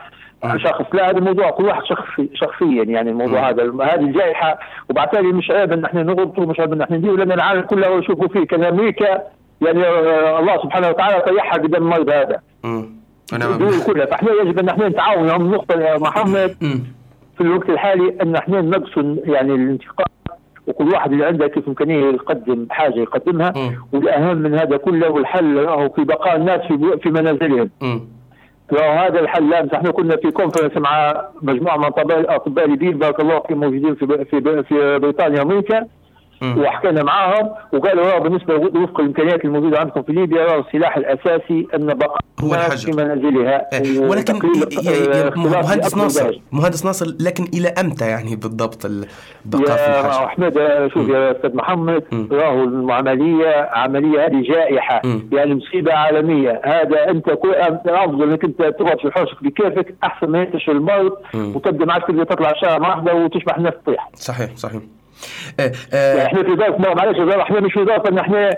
شخص. 0.56 0.84
لا 0.92 1.10
هذا 1.10 1.20
موضوع 1.20 1.50
كل 1.50 1.64
واحد 1.64 1.84
شخصي 1.84 2.30
شخصيا 2.34 2.84
يعني 2.84 3.10
الموضوع 3.10 3.50
هذا. 3.50 3.62
هذه 3.62 4.00
الجائحة 4.00 4.58
وبالتالي 4.90 5.32
مش 5.32 5.50
عيب 5.50 5.72
إن 5.72 5.84
إحنا 5.84 6.02
نغلطوا 6.02 6.46
مش 6.46 6.60
عيب 6.60 6.72
إن 6.72 6.80
إحنا 6.82 6.96
ندير 6.96 7.16
لأن 7.16 7.32
العالم 7.32 7.60
كله 7.60 7.86
يشوفوا 7.98 8.28
فيه 8.28 8.46
كان 8.46 8.64
أمريكا 8.64 9.22
يعني 9.62 9.84
آه، 9.86 10.38
الله 10.40 10.62
سبحانه 10.62 10.88
وتعالى 10.88 11.20
طيحها 11.20 11.52
قدام 11.52 11.82
المرض 11.82 12.10
هذا. 12.10 12.40
أنا 13.32 13.46
الدول 13.46 13.82
كلها 13.86 14.06
فإحنا 14.06 14.32
يجب 14.42 14.58
إن 14.58 14.68
إحنا 14.68 14.88
نتعاون. 14.88 15.30
هم 15.30 15.54
نقطة 15.54 15.80
يا 15.80 15.98
محمد. 15.98 16.56
في 17.36 17.40
الوقت 17.40 17.70
الحالي 17.70 18.16
إن 18.22 18.36
إحنا 18.36 18.60
نقصد 18.60 19.20
يعني 19.24 19.54
الانتقام. 19.54 20.06
وكل 20.66 20.88
واحد 20.88 21.12
اللي 21.12 21.24
عنده 21.26 21.48
كيف 21.48 21.68
إمكانية 21.68 22.04
يقدم 22.12 22.66
حاجة 22.70 22.98
يقدمها. 23.00 23.52
والأهم 23.92 24.36
من 24.36 24.54
هذا 24.54 24.76
كله 24.76 25.10
والحل 25.10 25.56
راهو 25.56 25.88
في 25.88 26.04
بقاء 26.04 26.36
الناس 26.36 26.60
في 26.60 26.98
في 27.02 27.10
منازلهم. 27.10 27.70
مم. 28.72 28.78
راهو 28.78 28.98
هذا 28.98 29.20
الحل 29.20 29.50
لا 29.50 29.68
إحنا 29.74 29.90
كنا 29.90 30.16
في 30.16 30.30
كونفرنس 30.30 30.76
مع 30.76 31.24
مجموعة 31.42 31.76
من 31.76 31.84
اطباء 31.84 32.36
أطباء 32.36 32.68
ليبيين 32.68 32.98
بارك 32.98 33.20
الله 33.20 33.40
فيهم 33.40 33.60
موجودين 33.60 33.94
في 33.94 34.24
في 34.24 34.62
في 34.62 34.98
بريطانيا 34.98 35.40
وامريكا. 35.40 35.86
وحكينا 36.42 37.02
معاهم 37.02 37.50
وقالوا 37.72 38.04
راهو 38.10 38.20
بالنسبة 38.22 38.54
وفق 38.54 39.00
الإمكانيات 39.00 39.44
الموجودة 39.44 39.78
عندكم 39.78 40.02
في 40.02 40.12
ليبيا 40.12 40.44
راهو 40.44 40.60
السلاح 40.60 40.96
الأساسي 40.96 41.66
أن 41.74 41.94
بقاء 41.94 42.18
هو 42.40 42.54
الحجر. 42.54 42.92
في 42.92 42.96
منازلها 43.04 43.68
إيه، 43.72 43.98
ولكن 44.00 44.34
يا- 44.34 44.90
يا- 44.90 45.24
يا 45.24 45.30
مهندس 45.36 45.96
ناصر. 45.96 46.40
مهندس 46.52 46.84
ناصر 46.86 47.06
لكن 47.20 47.44
إلى 47.54 47.68
أمتى 47.68 48.04
يعني 48.08 48.36
بالضبط 48.36 48.84
البقاء 48.86 49.76
في 49.76 49.82
يا 49.90 50.00
الحجر؟ 50.00 50.24
أحمد 50.24 50.52
شوف 50.94 51.08
يا 51.08 51.30
أستاذ 51.32 51.56
محمد. 51.56 52.02
راهو 52.32 52.64
العملية 52.64 53.68
عملية 53.72 54.26
هذه 54.26 54.42
جائحة 54.48 55.00
مم. 55.04 55.28
يعني 55.32 55.54
مصيبة 55.54 55.92
عالمية 55.92 56.60
هذا 56.64 57.10
أنت 57.10 57.28
أفضل 57.86 58.30
إنك 58.30 58.44
أنت 58.44 58.58
تقعد 58.62 58.98
في 59.00 59.10
حوشك 59.10 59.42
بكيفك 59.44 59.94
أحسن 60.04 60.26
ما 60.30 60.38
ينتشر 60.42 60.72
المرض 60.72 61.12
مم. 61.34 61.56
وتبدأ 61.56 61.84
معك 61.84 62.06
تطلع 62.06 62.50
الشارع 62.50 62.88
واحدة 62.88 63.14
وتشبح 63.14 63.56
الناس 63.56 63.72
تطيح 63.86 64.10
صحيح 64.14 64.50
صحيح 64.56 64.82
إحنا 65.60 66.42
في 66.42 66.56
ظرف 66.58 66.80
ما- 66.80 66.94
معلش 66.94 67.18
يا 67.18 67.24
زلمة، 67.24 67.42
إحنا 67.42 67.60
مش 67.60 67.72
في 67.72 68.08
ان 68.08 68.18
إحنا 68.18 68.56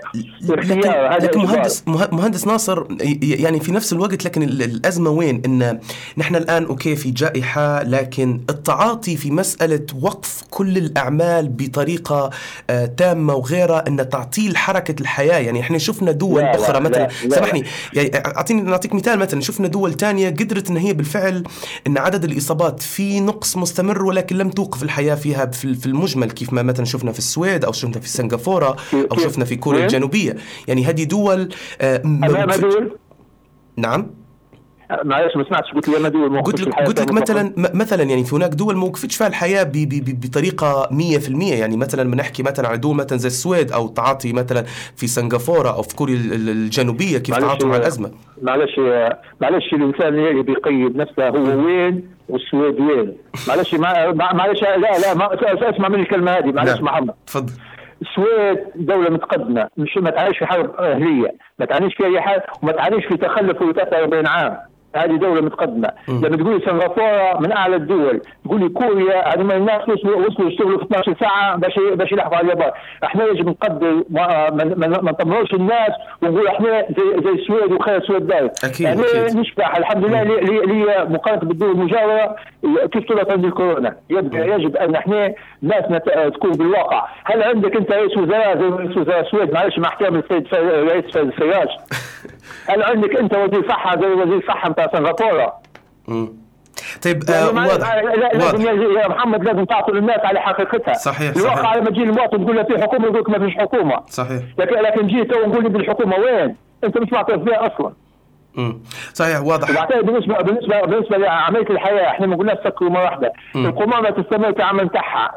لكن. 1.25 1.39
مهندس 1.39 1.83
مه- 1.87 2.09
مهندس 2.11 2.47
ناصر 2.47 2.83
يعني 3.21 3.59
في 3.59 3.71
نفس 3.71 3.93
الوقت 3.93 4.25
لكن 4.25 4.43
ال- 4.43 4.61
الأزمة 4.63 5.09
وين 5.09 5.41
إن 5.45 5.79
نحن 6.17 6.35
الآن 6.35 6.65
أوكي 6.65 6.95
في 6.95 7.11
جائحة 7.11 7.83
لكن 7.83 8.41
التعاطي 8.49 9.17
في 9.17 9.31
مسألة 9.31 9.85
وقف 10.01 10.43
كل 10.49 10.77
الأعمال 10.77 11.49
بطريقة 11.49 12.29
آه، 12.69 12.85
تامة 12.85 13.33
وغيرها 13.35 13.83
إن 13.87 14.09
تعطيل 14.09 14.57
حركة 14.57 14.95
الحياة 15.01 15.37
يعني 15.39 15.59
إحنا 15.61 15.77
شفنا 15.77 16.11
دول 16.11 16.41
لا، 16.41 16.45
لا، 16.51 16.55
أخرى 16.55 16.79
مثلا 16.79 16.97
لا، 16.99 17.09
لا. 17.27 17.35
سامحني 17.35 17.63
يعني 17.93 18.11
أعطيني 18.37 18.61
نعطيك 18.61 18.93
مثال 18.93 19.19
مثلا 19.19 19.41
شفنا 19.41 19.67
دول 19.67 19.93
تانية 19.93 20.29
قدرت 20.29 20.69
إن 20.69 20.77
هي 20.77 20.93
بالفعل 20.93 21.43
إن 21.87 21.97
عدد 21.97 22.23
الإصابات 22.23 22.81
في 22.81 23.19
نقص 23.19 23.57
مستمر 23.57 24.05
ولكن 24.05 24.37
لم 24.37 24.49
توقف 24.49 24.83
الحياة 24.83 25.15
فيها 25.15 25.45
في 25.45 25.73
في 25.75 25.85
المجمل 25.85 26.31
كيف 26.31 26.48
ما 26.53 26.61
مثلا 26.61 26.85
شفنا 26.85 27.11
في 27.11 27.19
السويد 27.19 27.65
أو 27.65 27.71
شفنا 27.71 27.99
في 27.99 28.09
سنغافورة 28.09 28.75
أو 28.93 29.15
كيف؟ 29.15 29.23
شفنا 29.23 29.45
في 29.45 29.55
كوريا 29.55 29.79
وين؟ 29.79 29.87
الجنوبية 29.87 30.35
يعني 30.67 30.85
هذه 30.85 31.03
دول 31.03 31.53
آه، 31.81 32.01
نعم 33.77 34.18
معلش 35.03 35.35
ما 35.35 35.43
سمعتش 35.43 35.71
قلت 35.71 35.87
لي 35.89 36.03
يا 36.03 36.09
دول 36.09 36.31
ما 36.31 36.41
قلت 36.41 36.61
لك 36.61 36.73
قلت 36.73 36.99
لك. 37.01 37.11
مثلا 37.11 37.53
مثلا 37.73 38.03
يعني 38.03 38.23
في 38.23 38.35
هناك 38.35 38.49
دول 38.49 38.75
ما 38.75 38.83
وقفتش 38.85 39.15
فيها 39.15 39.27
الحياة 39.27 39.63
ب- 39.63 39.71
ب- 39.71 40.05
ب- 40.05 40.19
بطريقة 40.25 40.87
100% 40.91 41.53
يعني 41.59 41.77
مثلا 41.77 42.11
بنحكي 42.11 42.43
مثلا 42.43 42.67
على 42.67 42.77
دول 42.77 42.95
مثلا 42.95 43.17
زي 43.17 43.27
السويد 43.27 43.71
أو 43.71 43.87
تعاطي 43.87 44.33
مثلا 44.33 44.63
في 44.95 45.07
سنغافورة 45.07 45.69
أو 45.69 45.81
في 45.81 45.95
كوريا 45.95 46.15
ال- 46.15 46.33
ال- 46.33 46.49
الجنوبية 46.49 47.17
كيف 47.17 47.37
تعاطوا 47.37 47.69
مع 47.69 47.75
الأزمة. 47.75 48.11
معلش 48.41 48.79
معلش 49.41 49.73
الإنسان 49.73 50.07
اللي 50.07 50.43
بيقيد 50.43 50.95
نفسه 50.97 51.27
هو 51.29 51.65
وين 51.65 52.09
والسويد 52.29 52.79
وين؟ 52.79 53.13
معلش 53.47 53.73
ما 53.75 54.11
معلش 54.13 54.61
لا 54.61 54.77
لا 54.99 55.13
ما 55.13 55.29
اسمع 55.69 55.87
مني 55.89 56.01
الكلمة 56.01 56.31
هذه 56.31 56.51
معلش 56.51 56.71
نعم. 56.75 56.83
محمد. 56.83 57.13
تفضل. 57.27 57.53
السويد 58.01 58.59
دولة 58.75 59.09
متقدمة 59.09 59.67
مش 59.77 59.97
ما 59.97 60.09
تعانيش 60.09 60.37
في 60.37 60.45
حرب 60.45 60.75
أهلية 60.75 61.35
ما 61.59 61.65
تعانيش 61.65 61.93
في 61.95 62.05
أي 62.05 62.21
حاجة 62.21 62.45
وما 62.63 62.71
تعانيش 62.71 63.05
في 63.05 63.17
تخلف 63.17 63.57
في 63.57 63.73
43 63.73 64.27
عام. 64.27 64.57
هذه 64.95 65.15
دولة 65.15 65.41
متقدمة. 65.41 65.91
لما 66.07 66.37
تقولي 66.37 66.65
سنغافورة 66.65 67.39
من 67.39 67.51
أعلى 67.51 67.75
الدول 67.75 68.21
تقولي 68.45 68.69
كوريا 68.69 69.27
هذه 69.27 69.41
الناس 69.41 69.89
وصلوا 69.89 70.27
وصلوا 70.27 70.49
يشتغلوا 70.49 70.77
في 70.77 70.83
12 70.83 71.15
ساعة 71.19 71.55
باش 71.57 71.79
باش 71.93 72.11
يلحقوا 72.11 72.35
على 72.37 72.45
اليابان. 72.45 72.71
إحنا 73.03 73.25
يجب 73.25 73.49
نقدر 73.49 74.03
ما 74.09 74.87
نطمروش 74.87 75.53
الناس 75.53 75.91
ونقول 76.21 76.47
إحنا 76.47 76.85
زي 76.89 77.23
زي 77.23 77.29
السويد 77.29 77.71
وخير 77.71 77.95
السويد 77.97 78.27
داير. 78.27 78.51
أكيد، 78.63 78.81
يعني 78.81 79.01
أكيد. 79.01 79.37
نشبع. 79.39 79.77
الحمد 79.77 80.05
لله 80.05 80.23
لي, 80.23 80.35
لي, 80.35 80.59
لي 80.65 81.05
مقارنة 81.09 81.39
بالدول 81.39 81.71
المجاورة 81.71 82.35
كيف 82.91 83.07
طلعت 83.09 83.31
عند 83.31 83.45
الكورونا 83.45 83.95
يجب, 84.09 84.33
يجب 84.33 84.75
أن 84.77 84.95
إحنا 84.95 85.33
الناس 85.63 85.83
تكون 86.33 86.51
بالواقع. 86.51 87.07
هل 87.23 87.43
عندك 87.43 87.75
أنت 87.75 87.91
رئيس 87.91 88.17
وزراء 88.17 88.57
زي 88.57 88.65
رئيس 88.65 88.97
وزراء 88.97 89.19
السويد 89.19 89.53
معلش 89.53 89.79
مع 89.79 89.89
احترام 89.89 90.15
السيد 90.15 90.47
رئيس 90.53 91.17
الفراج 91.17 91.67
هل 92.67 92.83
عندك 92.83 93.15
أنت 93.15 93.35
وزير 93.35 93.67
صحة 93.69 93.99
زي 94.01 94.05
وزير 94.07 94.45
صحة 94.47 94.69
بتاع 94.69 94.87
سنغافورة. 94.93 95.53
طيب 97.03 97.23
آه 97.29 97.33
يعني 97.33 97.51
ما- 97.51 97.67
واضح 97.67 97.93
لا- 97.95 98.01
لازم 98.33 98.63
واضح 98.65 99.01
يا- 99.01 99.07
محمد 99.07 99.43
لازم 99.43 99.65
تعطوا 99.65 99.93
للناس 99.93 100.19
على 100.19 100.39
حقيقتها 100.41 100.93
صحيح، 100.93 101.35
الواقع 101.35 101.55
صحيح. 101.63 101.75
لما 101.75 101.89
تجي 101.89 102.03
المواطن 102.03 102.45
تقول 102.45 102.55
له 102.55 102.63
في 102.63 102.81
حكومة 102.81 103.05
يقول 103.05 103.19
لك 103.19 103.29
ما 103.29 103.39
فيش 103.39 103.57
حكومة 103.57 103.99
صحيح 104.07 104.41
لكن 104.59 104.75
لكن 104.75 105.07
جيت 105.07 105.31
تو 105.33 105.39
نقول 105.47 105.63
لي 105.63 105.69
بالحكومة 105.69 106.15
وين؟ 106.17 106.55
أنت 106.83 106.97
مش 106.97 107.11
معترف 107.11 107.41
بها 107.41 107.67
أصلا 107.67 107.93
مم. 108.55 108.79
صحيح 109.13 109.41
واضح. 109.41 109.69
وبعدين 109.69 110.01
بالنسبة 110.01 110.35
بالنسبة 110.41 110.81
بالنسبة 110.81 111.17
لعمليه 111.17 111.69
الحياة 111.69 112.07
إحنا 112.07 112.27
ما 112.27 112.35
قلناش 112.35 112.57
سكروا 112.63 112.89
مرة 112.89 113.03
واحدة. 113.03 113.33
القمامه 113.55 114.09
تستمر 114.09 114.51
في 114.53 114.57
العمل 114.59 114.85
بتاعها. 114.85 115.31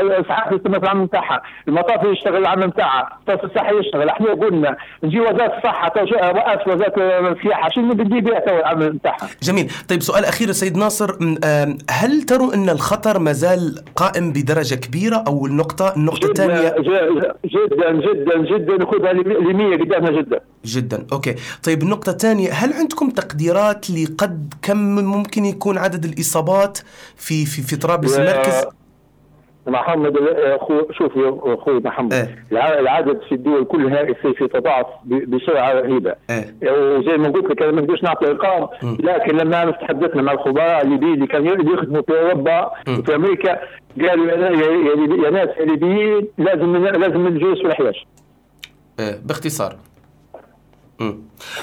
الإسعاف 0.00 0.54
تستمر 0.54 0.78
في 0.78 0.84
العمل 0.84 1.06
بتاعها. 1.06 1.42
المطافي 1.68 2.04
يشتغل 2.04 2.36
العمل 2.36 2.68
بتاعها. 2.68 3.18
الصرف 3.28 3.44
الصحي 3.44 3.78
يشتغل. 3.78 4.08
إحنا 4.08 4.26
قلنا 4.32 4.76
نجي 5.02 5.20
وزارة 5.20 5.56
الصحة 5.58 5.92
وقف 6.36 6.68
وزارة 6.68 7.28
السياحة. 7.32 7.68
شنو 7.68 7.94
بنجيب 7.94 8.24
بها 8.24 8.38
تو 8.38 8.58
العمل 8.58 8.92
بتاعها؟ 8.92 9.28
جميل. 9.42 9.70
طيب 9.88 10.02
سؤال 10.02 10.24
أخير 10.24 10.52
سيد 10.52 10.76
ناصر. 10.76 11.10
هل 11.90 12.22
تروا 12.22 12.54
أن 12.54 12.68
الخطر 12.70 13.18
ما 13.18 13.32
زال 13.32 13.84
قائم 13.96 14.32
أو 15.28 15.46
النقطة 15.46 15.94
النقطة 15.96 16.28
جدا 16.32 16.44
الثانية 16.44 16.68
ج- 16.68 17.32
جدا 17.44 17.92
جدا 17.92 18.56
جدا. 18.56 18.76
ناخذها 18.76 19.12
ل 19.12 19.56
100 19.56 19.76
قدامنا 19.76 20.10
جدا. 20.10 20.40
جدا. 20.64 21.06
أوكي. 21.12 21.34
طيب 21.64 21.82
النقطة 21.82 22.10
الثانية 22.10 22.50
هل 22.52 22.72
عندكم 22.72 23.10
تقديرات 23.10 23.90
لقد 23.90 24.54
كم 24.62 24.76
ممكن 25.04 25.44
يكون 25.44 25.78
عدد 25.78 26.04
الإصابات 26.04 26.78
في 27.16 27.46
في 27.46 27.62
في 27.62 27.76
طرابلس 27.76 28.18
المركز؟ 28.18 28.64
محمد 29.66 30.16
أخو 30.36 30.82
شوف 30.92 31.16
يا 31.16 31.54
أخوي 31.54 31.80
محمد. 31.80 32.12
الع- 32.52 32.78
العدد 32.78 33.20
في 33.28 33.34
الدول 33.34 33.64
كلها 33.64 34.02
يصير 34.02 34.34
يتضاعف 34.42 34.86
ب- 35.04 35.30
بسرعة 35.36 35.72
رهيبة. 35.72 36.14
إيه. 36.30 36.54
وزي 36.72 37.16
ما 37.16 37.28
قلت 37.28 37.50
لك 37.50 37.62
أنا 37.62 37.72
ما 37.72 37.80
نقدرش 37.80 38.02
نعطي 38.02 38.26
ارقام 38.26 38.68
لكن 38.82 39.36
لما 39.36 39.70
تحدثنا 39.70 40.22
مع 40.22 40.32
الخبراء 40.32 40.82
الليبيين 40.82 41.14
اللي 41.14 41.26
كانوا 41.26 41.74
يخدموا 41.74 42.02
في 42.02 42.12
أوروبا 42.20 42.70
وفي 42.88 43.14
أمريكا 43.14 43.58
قالوا 44.00 44.26
يا, 44.26 45.30
ناس 45.30 45.48
يا 45.60 45.64
ليبيين 45.64 46.28
لازم 46.38 46.76
لازم 46.76 47.26
الجلوس 47.26 47.58
في 47.58 47.66
الحياش 47.66 48.06
إيه، 49.00 49.20
باختصار. 49.24 49.76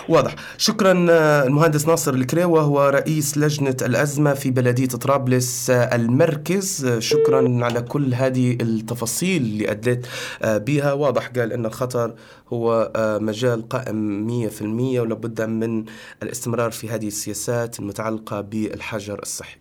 واضح. 0.09 0.35
شكرا 0.57 1.07
آه، 1.09 1.43
المهندس 1.43 1.87
ناصر 1.87 2.13
الكريوة 2.13 2.61
هو 2.61 2.89
رئيس 2.89 3.37
لجنة 3.37 3.75
الأزمة 3.81 4.33
في 4.33 4.51
بلدية 4.51 4.87
طرابلس 4.87 5.69
آه، 5.69 5.95
المركز. 5.95 6.85
آه، 6.85 6.99
شكرا 6.99 7.65
على 7.65 7.81
كل 7.81 8.13
هذه 8.13 8.57
التفاصيل 8.61 9.41
اللي 9.41 9.71
أدلت 9.71 10.05
بها. 10.43 10.93
واضح 10.93 11.27
قال 11.27 11.53
أن 11.53 11.65
الخطر 11.65 12.13
هو 12.53 12.91
مجال 13.21 13.69
قائم 13.69 14.27
100% 14.27 14.99
ولابد 14.99 15.41
من 15.41 15.85
الاستمرار 16.23 16.71
في 16.71 16.89
هذه 16.89 17.07
السياسات 17.07 17.79
المتعلقة 17.79 18.41
بالحجر 18.41 19.19
الصحي. 19.19 19.57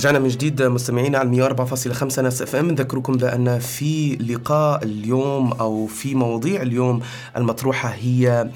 رجعنا 0.00 0.18
من 0.18 0.28
جديد 0.28 0.62
مستمعينا 0.62 1.18
على 1.18 1.48
104.5 1.48 2.18
ناس 2.18 2.42
إف 2.42 2.56
إم. 2.56 2.70
نذكركم 2.70 3.12
بأن 3.12 3.58
في 3.58 4.16
لقاء 4.16 4.84
اليوم 4.84 5.52
أو 5.52 5.86
في 5.86 6.14
مواضيع 6.14 6.62
اليوم 6.62 7.00
المطروحة 7.36 7.88
هي 7.88 8.50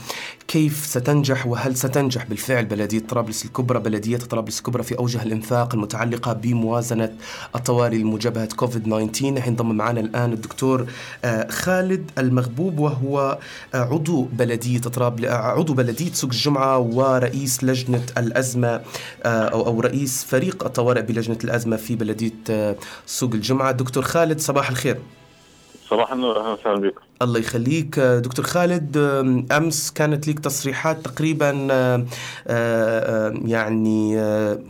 كيف 0.49 0.87
ستنجح 0.87 1.47
وهل 1.47 1.77
ستنجح 1.77 2.25
بالفعل 2.27 2.65
بلدية 2.65 2.99
طرابلس 2.99 3.45
الكبرى؟ 3.45 3.79
بلدية 3.79 4.17
طرابلس 4.17 4.59
الكبرى 4.59 4.83
في 4.83 4.99
أوجه 4.99 5.23
الإنفاق 5.23 5.75
المتعلقة 5.75 6.33
بموازنة 6.33 7.13
الطوارئ 7.57 7.97
لمجابهة 7.99 8.49
كوفيد 8.57 8.83
19 9.13 9.47
ينضم 9.49 9.75
معنا 9.75 10.01
الآن 10.01 10.33
الدكتور 10.33 10.87
آه، 11.25 11.51
خالد 11.51 12.11
المغبوب 12.19 12.79
وهو 12.79 13.39
آه، 13.75 13.79
عضو 13.79 14.23
بلدية 14.23 14.79
طرابلس 14.79 15.29
عضو 15.31 15.75
بلدية 15.75 16.13
سوق 16.13 16.31
الجمعة 16.31 16.79
ورئيس 16.79 17.65
لجنة 17.65 18.03
الأزمة 18.19 18.81
آه، 19.25 19.49
أو 19.49 19.81
رئيس 19.81 20.25
فريق 20.25 20.65
الطوارئ 20.65 21.03
بلجنة 21.03 21.39
الأزمة 21.45 21.77
في 21.77 21.97
بلدية 21.97 22.33
آه، 22.51 22.77
سوق 23.07 23.33
الجمعة. 23.35 23.73
دكتور 23.73 24.03
خالد 24.03 24.41
صباح 24.41 24.71
الخير. 24.71 24.99
صباح 25.91 26.13
النور 26.13 26.41
أهلا 26.41 26.49
وسهلا 26.53 26.81
بكم. 26.81 27.01
الله 27.23 27.39
يخليك. 27.41 27.99
آه، 27.99 28.19
دكتور 28.19 28.45
خالد 28.45 28.97
أمس 29.53 29.91
كانت 29.91 30.29
لك 30.29 30.39
تصريحات 30.39 31.05
تقريبا 31.05 31.69
آه، 31.71 32.05
آه، 32.47 33.35
يعني 33.45 34.19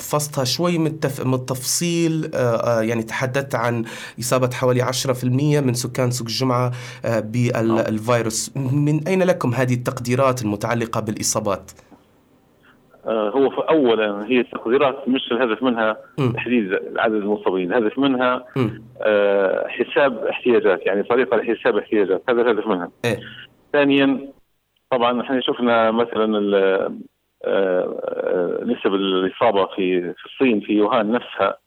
فصلها 0.01 0.45
شوي 0.45 0.79
من 0.79 0.87
التف- 0.87 1.21
من 1.27 1.35
التفصيل 1.35 2.31
يعني 2.81 3.03
تحدثت 3.03 3.55
عن 3.55 3.85
إصابة 4.21 4.51
حوالي 4.51 4.83
10% 4.83 5.61
من 5.61 5.75
سكان 5.75 6.11
سوق 6.11 6.27
الجمعة 6.27 6.73
بالفيروس. 7.05 8.51
من 8.57 9.09
أين 9.09 9.23
لكم 9.23 9.55
هذه 9.55 9.75
التقديرات 9.75 10.43
المتعلقة 10.43 11.01
بالإصابات؟ 11.01 11.71
هو 13.07 13.51
في 13.51 13.57
اولا 13.71 14.27
هي 14.27 14.41
التقديرات 14.41 15.09
مش 15.09 15.33
الهدف 15.33 15.63
منها. 15.63 15.97
تحديد 16.35 16.79
عدد 16.97 17.15
المصابين 17.15 17.73
الهدف 17.73 17.99
منها. 17.99 18.45
آه، 19.03 19.69
حساب 19.69 20.25
احتياجات 20.25 20.87
يعني 20.87 21.03
طريقة 21.03 21.37
لحساب 21.37 21.77
احتياجات 21.79 22.23
هذا 22.29 22.43
الهدف 22.43 22.67
منها 22.67 22.91
إيه 23.05 23.21
ثانيا 23.73 24.29
طبعا 24.91 25.21
إحنا 25.23 25.41
شفنا 25.41 25.91
مثلا 25.91 26.57
آه، 26.57 26.93
آه، 27.45 28.61
نسب 28.65 28.95
الإصابة 28.95 29.67
في 29.67 30.01
في 30.01 30.27
الصين 30.27 30.61
في 30.61 30.73
يوهان 30.73 31.13
نفسها 31.13 31.59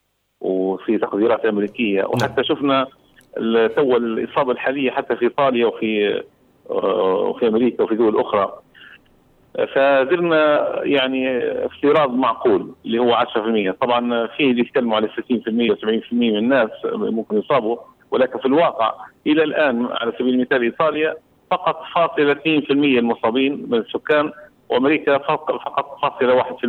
وفي 0.42 0.98
تقديرات 0.98 1.46
أمريكية 1.46 2.04
وحتى 2.04 2.44
شفنا 2.44 2.88
تو 3.76 3.98
الإصابة 3.98 4.52
الحالية 4.52 4.92
حتى 4.92 5.16
في 5.16 5.26
إيطاليا 5.26 5.66
وفي 5.66 6.24
آه، 6.70 7.26
وفي 7.30 7.48
أمريكا 7.48 7.84
وفي 7.84 7.96
دول 7.96 8.20
أخرى 8.20 8.60
فدرنا 9.66 10.70
يعني 10.84 11.38
افتراض 11.66 12.14
معقول 12.14 12.72
اللي 12.86 13.00
هو 13.00 13.16
10% 13.72 13.72
طبعا 13.82 14.28
في 14.28 14.52
اللي 14.52 14.62
يتكلموا 14.62 14.96
على 14.96 15.08
60% 15.08 15.12
و70% 15.76 15.94
من 16.12 16.38
الناس 16.38 16.70
ممكن 16.94 17.38
يصابوا 17.38 17.78
ولكن 18.12 18.40
في 18.40 18.46
الواقع 18.46 18.94
إلى 19.28 19.44
الآن 19.44 19.88
على 19.92 20.12
سبيل 20.20 20.34
المثال 20.34 20.62
إيطاليا 20.62 21.16
فقط 21.52 21.82
فاصلة 21.96 22.34
2% 22.34 22.40
المصابين 22.72 23.66
من 23.70 23.78
السكان 23.78 24.32
وأمريكا 24.70 25.18
فقط 25.18 26.00
فاصلة 26.02 26.44
1% 26.44 26.66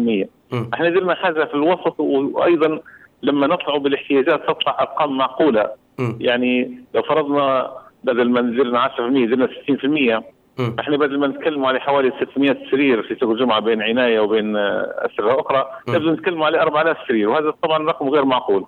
مم. 0.53 0.71
إحنا 0.75 0.89
درنا 0.89 1.15
حاجة 1.15 1.45
في 1.45 1.55
الوسط 1.55 2.01
وأيضا 2.01 2.81
لما 3.23 3.47
نطلع 3.47 3.77
بالاحتياجات 3.77 4.49
تطلع 4.49 4.77
أرقام 4.81 5.17
معقولة 5.17 5.71
مم. 5.99 6.19
يعني 6.21 6.81
لو 6.95 7.03
فرضنا 7.03 7.71
بدل 8.05 8.31
ما 8.31 8.41
نزلنا 8.41 8.89
10% 8.89 9.01
نزلنا 9.01 9.49
60% 10.21 10.23
إحنا 10.81 10.97
بدل 10.97 11.19
ما 11.19 11.27
نتكلم 11.27 11.65
على 11.67 11.81
حوالي 11.81 12.13
600 12.31 12.57
سرير 12.71 13.03
في 13.03 13.15
سوق 13.21 13.31
الجمعة 13.31 13.61
بين 13.61 13.83
عناية 13.83 14.21
وبين 14.21 14.57
آه، 14.57 14.95
أسرة 15.15 15.41
أخرى 15.41 15.67
م. 15.89 15.95
نبدا 15.95 16.11
نتكلم 16.13 16.43
على 16.43 16.61
4000 16.63 16.97
سرير 17.09 17.29
وهذا 17.29 17.51
طبعا 17.63 17.79
رقم 17.79 18.09
غير 18.09 18.25
معقول 18.25 18.65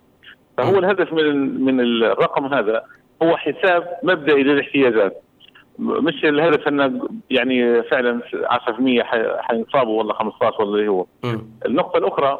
فهو 0.58 0.72
م. 0.72 0.78
الهدف 0.78 1.12
من 1.12 1.64
من 1.64 1.80
الرقم 1.80 2.54
هذا 2.54 2.82
هو 3.22 3.36
حساب 3.36 3.88
مبدئي 4.02 4.42
للاحتياجات 4.42 5.22
مش 5.78 6.24
الهدف 6.24 6.68
أن 6.68 7.00
يعني 7.30 7.82
فعلا 7.82 8.20
10% 8.44 9.02
ح- 9.02 9.40
حينصابوا 9.40 10.02
ولا 10.02 10.14
15 10.14 10.62
ولا 10.62 10.70
اللي 10.78 10.88
هو. 10.88 11.06
النقطة 11.66 11.98
الأخرى 11.98 12.38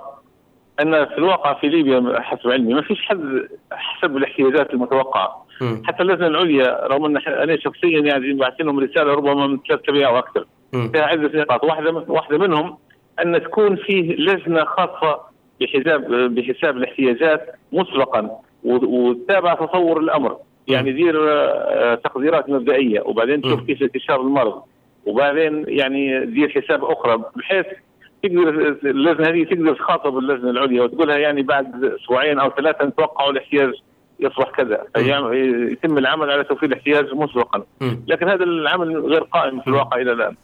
أن 0.81 1.05
في 1.07 1.19
الواقع 1.19 1.55
في 1.55 1.69
ليبيا 1.69 2.21
حسب 2.21 2.51
علمي 2.51 2.75
ما 2.75 2.83
فيش 2.83 3.03
حد 3.03 3.49
حسب 3.73 4.17
الاحتياجات 4.17 4.75
المتوقعة 4.75 5.47
مم. 5.61 5.83
حتى 5.85 6.03
اللجنه 6.03 6.27
العليا 6.27 6.87
رغم 6.87 7.05
إن 7.05 7.16
أنا 7.16 7.57
شخصيا 7.57 8.01
يعني 8.01 8.33
بعثت 8.33 8.61
لهم 8.61 8.81
رسالة 8.81 9.14
ربما 9.14 9.46
من 9.46 9.59
ثلاث 9.68 9.81
اسابيع 9.83 10.11
وأكثر 10.11 10.46
مم. 10.73 10.90
فيها 10.92 11.03
عدة 11.03 11.40
نقاط 11.40 11.64
واحدة 11.64 12.05
واحدة 12.09 12.38
منهم 12.38 12.79
أن 13.25 13.42
تكون 13.42 13.77
فيه 13.77 14.16
لجنة 14.16 14.64
خاصة 14.64 15.20
بحساب 15.61 16.11
بحساب 16.35 16.77
الاحتياجات 16.77 17.55
مسبقا 17.73 18.31
وتتابع 18.64 19.55
تطور 19.55 20.01
الأمر 20.01 20.37
يعني 20.68 20.92
دير 20.92 21.31
آه، 21.31 21.94
تقديرات 21.94 22.49
مبدئية 22.49 23.01
وبعدين 23.01 23.42
تشوف 23.42 23.62
م. 23.62 23.66
كيف 23.66 23.83
انتشار 23.83 24.20
المرض 24.20 24.62
وبعدين 25.07 25.64
يعني 25.68 26.27
دير 26.27 26.49
حساب 26.49 26.85
أخرى 26.85 27.25
بحيث 27.37 27.66
تقدر 28.23 28.49
اللجنة 28.85 29.29
هذه 29.29 29.44
تقدر 29.44 29.75
تخاطب 29.75 30.18
اللجنة 30.18 30.51
العليا 30.51 30.83
وتقولها 30.83 31.18
يعني 31.18 31.42
بعد 31.42 31.85
أسبوعين 31.85 32.38
أو 32.38 32.51
ثلاثة 32.51 32.85
نتوقعوا 32.85 33.31
الاحتياج 33.31 33.73
يصبح 34.20 34.50
كذا 34.50 34.85
يتم 35.72 35.98
العمل 35.98 36.30
على 36.30 36.44
توفير 36.44 36.68
الاحتياج 36.68 37.14
مسبقا. 37.14 37.62
لكن 38.09 38.28
هذا 38.28 38.44
العمل 38.44 39.00
غير 39.06 39.22
قائم 39.22 39.61
في 39.61 39.68
الواقع 39.68 39.96
إلى 40.00 40.12
الآن. 40.12 40.37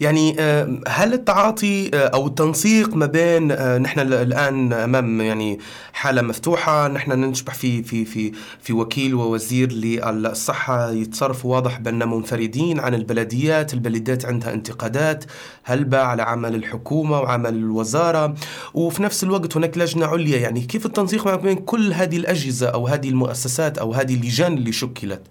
يعني 0.00 0.36
آه، 0.40 0.80
هل 0.88 1.12
التعاطي 1.14 1.90
آه، 1.94 2.06
أو 2.06 2.26
التنسيق 2.26 2.94
ما 2.94 3.06
بين 3.06 3.52
آه، 3.52 3.78
نحن 3.78 4.00
ال- 4.00 4.14
الآن 4.14 4.72
أمام 4.72 5.20
يعني 5.20 5.58
حالة 5.92 6.22
مفتوحة 6.22 6.88
نحن 6.88 7.12
نشبح 7.12 7.54
في 7.54 7.82
في 7.82 8.04
في 8.04 8.32
في 8.60 8.72
وكيل 8.72 9.14
ووزير 9.14 9.72
للصحة 9.72 10.90
يتصرفوا 10.90 11.54
واضح 11.54 11.78
بان 11.78 12.08
منفردين 12.08 12.80
عن 12.80 12.94
البلديات، 12.94 13.74
البلديات 13.74 14.24
عندها 14.26 14.52
انتقادات 14.54 15.24
هلبة 15.64 15.98
على 15.98 16.22
عمل 16.22 16.54
الحكومة 16.54 17.20
وعمل 17.20 17.54
الوزارة 17.54 18.34
وفي 18.74 19.02
نفس 19.02 19.24
الوقت 19.24 19.56
هناك 19.56 19.78
لجنة 19.78 20.06
عليا 20.06 20.38
يعني 20.38 20.60
كيف 20.60 20.86
التنسيق 20.86 21.26
ما 21.26 21.36
بين 21.36 21.56
كل 21.56 21.92
هذه 21.92 22.16
الأجهزة 22.16 22.66
أو 22.68 22.86
هذه 22.88 23.08
المؤسسات 23.08 23.78
أو 23.78 23.92
هذه 23.94 24.14
اللجان 24.14 24.52
اللي 24.54 24.72
شكلت؟ 24.72 25.22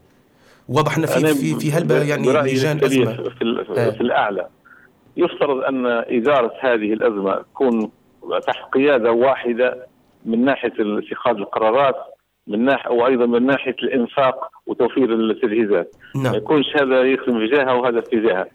واضح 0.69 0.97
ان 0.97 1.06
في 1.06 1.34
في 1.34 1.60
في 1.60 1.71
هلبة 1.71 2.04
يعني 2.04 2.28
لجان 2.28 2.84
أزمة 2.84 3.13
في, 3.13 3.63
آه. 3.78 3.89
في 3.89 4.01
الأعلى 4.01 4.47
يفترض 5.17 5.63
أن 5.63 5.86
اداره 5.86 6.51
هذه 6.60 6.93
الأزمة 6.93 7.36
تكون 7.36 7.91
تحت 8.47 8.73
قياده 8.73 9.12
واحدة 9.12 9.88
من 10.25 10.45
ناحية 10.45 10.73
اتخاذ 10.80 11.36
القرارات 11.36 11.95
من 12.47 12.65
ناحيه 12.65 12.89
وأيضا 12.91 13.25
من 13.25 13.45
ناحية 13.45 13.75
الإنفاق 13.84 14.49
وتوفير 14.65 15.13
التجهيزات 15.13 15.95
ما 16.15 16.23
نعم 16.23 16.36
يكونش 16.36 16.65
هذا 16.75 17.01
يخدم 17.01 17.39
في 17.39 17.47
جهه 17.56 17.75
وهذا 17.75 18.01
في 18.01 18.21
جهه. 18.21 18.47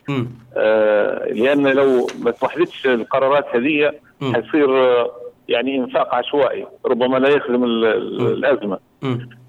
آه 0.57 1.33
لأن 1.33 1.67
لو 1.67 2.07
ما 2.23 2.31
توحدتش 2.31 2.87
القرارات 2.87 3.47
هذه. 3.55 3.93
حيصير 4.23 4.79
آه، 4.79 5.11
يعني 5.49 5.77
إنفاق 5.77 6.15
عشوائي 6.15 6.67
ربما 6.87 7.17
لا 7.17 7.29
يخدم. 7.29 7.65
الأزمة. 7.65 8.79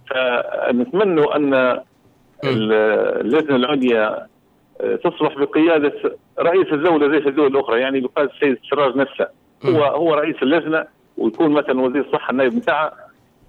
فنتمنى 0.09 1.21
أن 1.35 1.79
اللجنة 2.43 3.55
العليا 3.55 4.27
آه، 4.81 4.95
تصبح 4.95 5.37
بقيادة 5.37 5.93
رئيس 6.39 6.67
الدولة 6.73 7.11
زي 7.11 7.21
في 7.21 7.29
الدول 7.29 7.47
الأخرى 7.47 7.79
يعني 7.79 7.99
بقيادة 7.99 8.31
السيد 8.33 8.57
سراج 8.69 8.95
نفسه. 8.95 9.27
هو 9.65 9.83
هو 9.83 10.13
رئيس 10.13 10.35
اللجنة 10.43 10.85
ويكون 11.17 11.51
مثلا 11.51 11.81
وزير 11.81 12.01
الصحة 12.01 12.31
النائب 12.31 12.55
بتاعه 12.55 12.93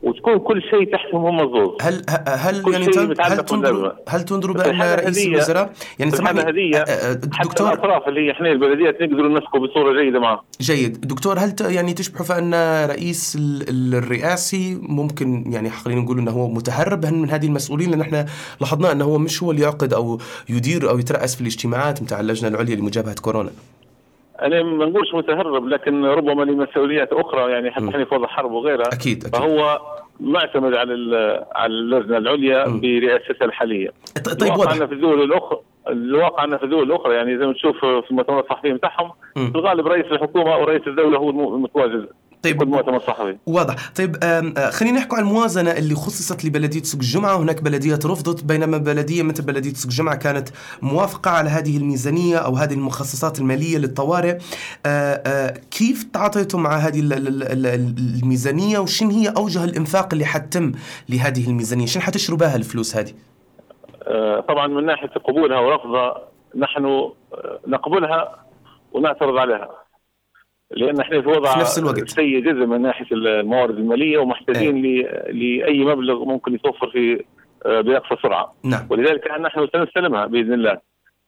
وتكون 0.03 0.39
كل 0.39 0.63
شيء 0.63 0.93
تحتهم 0.93 1.25
هم 1.27 1.41
الزوز 1.41 1.77
هل 1.81 2.03
هل 2.29 2.63
يعني 2.73 2.87
هل 3.21 3.43
بالدولة. 3.43 3.93
هل 4.09 4.25
تنظروا 4.25 4.57
في 4.63 4.63
بان 4.71 4.83
رئيس 4.83 5.27
الوزراء 5.27 5.73
يعني 5.99 6.11
سامحني 6.11 6.41
هذه 6.41 6.77
آه، 6.77 6.79
آه، 6.79 7.21
حتى 7.33 7.49
دكتور 7.49 7.69
الأطراف 7.73 8.09
اللي 8.09 8.31
إحنا 8.33 8.53
البلديات 8.53 9.03
نقدروا 9.03 9.39
نسقوا 9.39 9.67
بصورة 9.67 10.03
جيدة 10.03 10.21
معه 10.21 10.43
جيد. 10.61 11.01
دكتور 11.01 11.39
هل 11.39 11.51
ت- 11.53 11.61
يعني 11.61 11.93
تشبه 11.95 12.25
فان 12.25 12.55
رئيس 12.91 13.37
ال- 13.37 13.69
ال- 13.69 13.95
الرئاسي 13.95 14.79
ممكن 14.83 15.53
يعني 15.53 15.71
خلينا 15.71 16.01
نقول 16.01 16.19
إنه 16.19 16.31
هو 16.31 16.49
متهرب؟ 16.49 17.07
من 17.07 17.31
هذه 17.31 17.47
المسؤولين؟ 17.47 17.91
لأن 17.91 18.01
إحنا 18.01 18.27
لاحظنا 18.61 18.93
إنه 18.93 19.05
هو 19.05 19.19
مش 19.19 19.43
هو 19.43 19.51
اللي 19.51 19.63
يعقد 19.63 19.93
أو 19.95 20.19
يدير 20.49 20.91
أو 20.91 20.99
يترأس 20.99 21.35
في 21.35 21.41
الاجتماعات 21.41 22.03
متاع 22.03 22.21
اللجنه 22.21 22.49
العليا 22.49 22.77
لمجابهة 22.77 23.15
كورونا. 23.23 23.51
أنا 24.43 24.63
ما 24.63 24.87
نقولش 24.87 25.15
متهرب 25.15 25.69
لكن 25.69 26.05
ربما 26.05 26.43
لمسؤوليات 26.43 27.13
أخرى 27.13 27.51
يعني 27.53 27.71
حتى 27.71 28.05
في 28.05 28.15
وضع 28.15 28.27
حرب 28.27 28.53
وغيرها. 28.53 28.87
أكيد 28.93 29.25
أكيد. 29.25 29.37
فهو 29.37 29.81
معتمد 30.21 30.75
على 30.75 30.93
على 31.55 31.73
اللجنة 31.73 32.19
العليا 32.19 32.69
مم. 32.69 32.81
برئاستها 32.81 33.45
الحالية. 33.45 33.89
طيب 34.41 34.51
واضح. 34.59 34.73
الدول 34.93 35.23
الأخرى 35.23 35.59
الواقع 35.89 36.45
الدول 36.45 36.83
الأخرى 36.83 37.15
يعني 37.15 37.39
زي 37.39 37.47
ما 37.47 37.53
تشوف 37.53 37.77
في 37.81 38.11
المؤتمرات 38.11 38.45
الصحفيه 38.45 38.73
بتاعهم. 38.73 39.11
في 39.35 39.53
الغالب 39.59 39.87
رئيس 39.87 40.07
الحكومة 40.07 40.59
ورئيس 40.59 40.83
الدولة 40.87 41.19
هو 41.19 41.31
الم- 41.31 41.55
المتواجد. 41.55 42.09
طيب. 42.43 42.57
في 42.59 42.65
المؤتمر 42.65 42.97
الصحفي 42.97 43.37
واضح. 43.47 43.91
طيب 43.97 44.17
آه، 44.23 44.71
خلينا 44.71 44.99
نحكي 44.99 45.17
عن 45.17 45.23
الموازنة 45.23 45.71
اللي 45.71 45.95
خصصت 45.95 46.45
لبلدية 46.45 46.83
سوق 46.83 47.01
الجمعة. 47.01 47.37
هناك 47.37 47.63
بلديات 47.63 48.07
رفضت 48.07 48.45
بينما 48.45 48.79
بلدية 48.79 49.23
مثل 49.23 49.43
بلدية 49.43 49.73
سوق 49.73 49.91
الجمعة 49.91 50.15
كانت 50.17 50.49
موافقة 50.83 51.31
على 51.31 51.51
هذه 51.51 51.77
الميزانية 51.77 52.37
أو 52.37 52.57
هذه 52.57 52.75
المخصصات 52.75 53.39
المالية 53.39 53.79
للطوارئ. 53.79 54.39
آه، 54.87 55.23
آه، 55.27 55.55
كيف 55.71 56.03
تعاطيتم 56.13 56.63
مع 56.63 56.77
هذه 56.77 57.01
ال- 57.01 57.13
ال- 57.13 57.43
ال- 57.43 58.19
الميزانية؟ 58.23 58.79
وشن 58.79 59.11
هي 59.11 59.29
أوجه 59.37 59.65
الإنفاق 59.65 60.09
اللي 60.13 60.25
حتم 60.25 60.73
لهذه 61.09 61.49
الميزانية؟ 61.49 61.87
شن 61.87 62.01
حتشروا 62.01 62.39
بها 62.39 62.57
الفلوس 62.57 62.97
هذه؟ 62.97 63.13
طبعا 64.49 64.67
من 64.67 64.87
ناحية 64.87 65.09
قبولها 65.09 65.59
ورفضها 65.59 66.29
نحن 66.57 67.11
نقبلها 67.67 68.37
ونعترض 68.93 69.37
عليها. 69.37 69.82
لأن 70.77 71.01
إحنا 71.01 71.21
في 71.23 71.29
وضع 71.29 71.53
في 71.53 71.61
نفس 71.61 71.79
الوقت. 71.79 72.09
سيء 72.09 72.41
جدا 72.41 72.67
من 72.67 72.83
ناحية 72.83 73.07
الموارد 73.13 73.79
المالية 73.79 74.19
ومحتاجين 74.19 74.83
ل- 74.83 75.03
لأي 75.39 75.85
مبلغ 75.85 76.25
ممكن 76.25 76.55
يتوفر 76.55 76.91
في 76.91 77.25
آه، 77.67 77.81
بأقصى 77.81 78.17
سرعة. 78.23 78.55
نعم. 78.65 78.87
ولذلك 78.91 79.31
نحن 79.41 79.67
سنستلمها 79.73 80.27
بإذن 80.27 80.53
الله. 80.53 80.79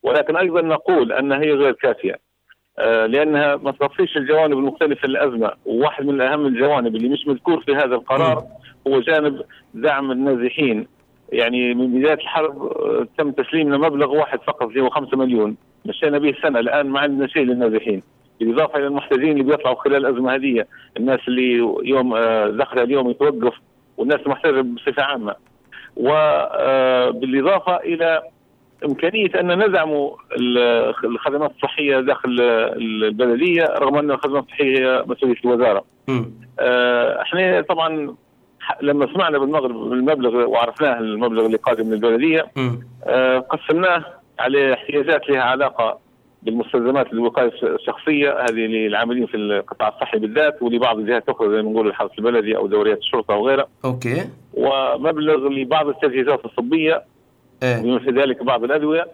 ولكن 0.03 0.35
أيضا 0.35 0.61
نقول 0.61 1.11
أن 1.11 1.31
هي 1.31 1.51
غير 1.53 1.71
كافية. 1.71 2.19
آه، 2.79 3.05
لأنها 3.05 3.55
ما 3.55 3.71
تغطيش 3.71 4.17
الجوانب 4.17 4.57
المختلفة 4.57 5.07
للازمه 5.07 5.51
وواحد 5.65 6.05
من 6.05 6.21
أهم 6.21 6.45
الجوانب 6.45 6.95
اللي 6.95 7.09
مش 7.09 7.27
مذكور 7.27 7.59
في 7.61 7.75
هذا 7.75 7.95
القرار 7.95 8.43
هو 8.87 8.99
جانب 8.99 9.41
دعم 9.73 10.11
النازحين. 10.11 10.87
يعني 11.31 11.73
من 11.73 11.99
بداية 11.99 12.13
الحرب 12.13 12.63
آه، 12.63 13.07
تم 13.17 13.31
تسليمنا 13.31 13.77
مبلغ 13.77 14.15
واحد 14.15 14.39
فقط 14.47 14.67
اللي 14.67 14.81
هو 14.81 14.89
5 14.89 15.17
مليون. 15.17 15.57
مشينا 15.85 16.17
به 16.17 16.29
السنة. 16.29 16.59
الآن 16.59 16.89
ما 16.89 16.99
عندنا 16.99 17.27
شيء 17.27 17.43
للنازحين. 17.43 18.01
بالاضافه 18.39 18.77
إلى 18.79 18.87
المحتاجين 18.87 19.31
اللي 19.31 19.43
بيطلعوا 19.43 19.75
خلال 19.81 20.05
الأزمة 20.05 20.35
هذه 20.35 20.65
الناس 20.97 21.19
اللي 21.27 21.51
يوم 21.83 22.13
آه، 22.15 22.47
دخلها 22.47 22.83
اليوم 22.83 23.09
يتوقف 23.09 23.53
والناس 23.97 24.19
المحتاجه 24.25 24.61
بصفة 24.61 25.03
عامة 25.03 25.35
وبالاضافه 25.97 27.75
إلى 27.77 28.21
إمكانية 28.85 29.29
أن 29.39 29.59
ندعم 29.67 29.89
ال- 30.39 30.93
الخدمات 31.05 31.51
الصحية 31.51 31.99
داخل 31.99 32.41
البلدية 32.41 33.63
رغم 33.63 33.97
أن 33.97 34.11
الخدمات 34.11 34.43
الصحية 34.43 34.77
هي 34.77 35.03
مسؤولية 35.07 35.35
الوزارة. 35.45 35.85
آه، 36.59 37.21
إحنا 37.21 37.61
طبعا 37.61 38.15
لما 38.81 39.13
سمعنا 39.13 39.37
بالمغرب 39.37 39.93
المبلغ 39.93 40.49
وعرفناه 40.49 40.99
المبلغ 40.99 41.45
اللي 41.45 41.57
قادم 41.57 41.87
من 41.87 41.93
البلديه. 41.93 42.45
آه، 43.07 43.39
قسمناه 43.39 44.03
على 44.39 44.73
احتياجات 44.73 45.29
لها 45.29 45.41
علاقة 45.41 45.99
بالمستلزمات 46.45 47.13
الوقايه 47.13 47.51
الشخصية 47.63 48.31
هذه 48.31 48.59
للعاملين 48.67 49.25
في 49.25 49.37
القطاع 49.37 49.87
الصحي 49.87 50.19
بالذات 50.19 50.61
ولبعض 50.61 50.97
الجهات 50.97 51.23
الاخرى 51.23 51.49
زي 51.49 51.61
ما 51.61 51.71
نقول 51.71 51.87
الحرس 51.87 52.11
البلدي 52.17 52.57
أو 52.57 52.67
دوريات 52.67 52.97
الشرطة 52.97 53.33
وغيرها 53.33 53.67
أوكي. 53.85 54.29
ومبلغ 54.53 55.47
لبعض 55.47 55.87
التجهيزات 55.87 56.45
الطبية 56.45 57.03
إيه. 57.63 57.81
بما 57.81 57.99
في 57.99 58.09
ذلك 58.09 58.43
بعض 58.43 58.63
الأدوية. 58.63 59.07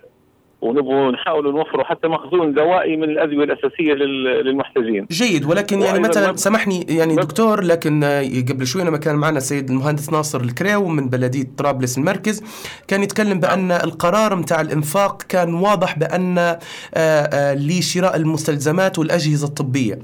ونبغوا 0.62 1.12
نحاول 1.12 1.52
نوفروا 1.54 1.84
حتى 1.84 2.08
مخزون 2.08 2.54
دوائي 2.54 2.98
من 2.98 3.04
الأدوية 3.04 3.44
الأساسية 3.46 3.94
لل- 3.94 4.46
للمحتاجين. 4.46 5.08
جيد 5.12 5.46
ولكن 5.46 5.82
يعني 5.82 6.00
مثلا 6.00 6.36
سامحني 6.36 6.86
يعني 6.90 7.16
دكتور 7.16 7.62
لكن 7.64 8.04
آه، 8.04 8.22
قبل 8.50 8.68
شوي 8.68 8.84
لما 8.84 8.98
كان 8.98 9.16
معنا 9.16 9.38
السيد 9.38 9.70
المهندس 9.70 10.10
ناصر 10.10 10.42
الكريو 10.42 10.88
من 10.88 11.10
بلدية 11.10 11.48
طرابلس 11.58 11.98
المركز 11.98 12.44
كان 12.88 13.04
يتكلم 13.04 13.40
بأن 13.40 13.72
القرار 13.72 14.36
متاع 14.36 14.62
الإنفاق 14.62 15.22
كان 15.22 15.54
واضح 15.54 16.00
بأن 16.00 16.38
آه، 16.38 16.60
آه، 16.96 17.54
لشراء 17.56 18.16
المستلزمات 18.16 19.00
والأجهزة 19.00 19.48
الطبية 19.48 20.00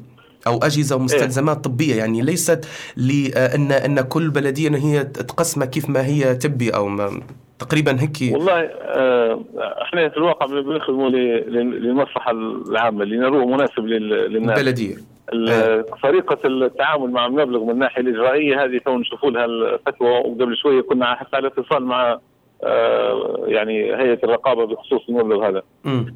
أو 0.47 0.57
أجهزة 0.57 0.95
ومستلزمات 0.95 1.63
طبية 1.63 1.95
يعني 1.95 2.21
ليست 2.21 2.65
لأن 2.97 3.71
إن 3.71 4.01
كل 4.01 4.29
بلدية 4.29 4.69
هي 4.77 5.03
تقسمها 5.03 5.65
كيف 5.67 5.89
ما 5.89 6.05
هي 6.05 6.35
تبي 6.35 6.69
أو 6.69 6.87
ما 6.87 7.21
تقريبا 7.59 8.01
هيك 8.01 8.17
والله 8.33 8.59
آه، 8.61 9.39
إحنا 9.81 10.09
في 10.09 10.17
الواقع 10.17 10.45
بنخدموا 10.45 11.09
للمصلحة 11.09 12.31
العامة 12.31 13.03
اللي 13.03 13.17
نروه 13.17 13.45
مناسب 13.45 13.79
لل- 13.85 14.33
للناس. 14.33 14.59
بلديه 14.59 14.95
ال- 15.33 15.85
طريقة 16.03 16.37
التعامل 16.45 17.11
مع 17.11 17.25
المبلغ 17.25 17.63
من 17.63 17.69
الناحية 17.69 18.01
الإجرائية 18.01 18.63
هذه 18.63 18.77
تو 18.85 18.97
نشوفوا 18.97 19.31
لها 19.31 19.45
الفتوى 19.45 20.09
وقبل 20.09 20.57
شوية 20.57 20.81
كنا 20.81 21.15
حتى 21.15 21.35
على 21.35 21.47
اتصال 21.47 21.83
مع 21.85 22.19
آه، 22.63 23.43
يعني 23.47 23.73
هيئة 23.95 24.19
الرقابة 24.23 24.65
بخصوص 24.65 25.01
المبلغ 25.09 25.47
هذا. 25.49 25.61
امم 25.85 26.15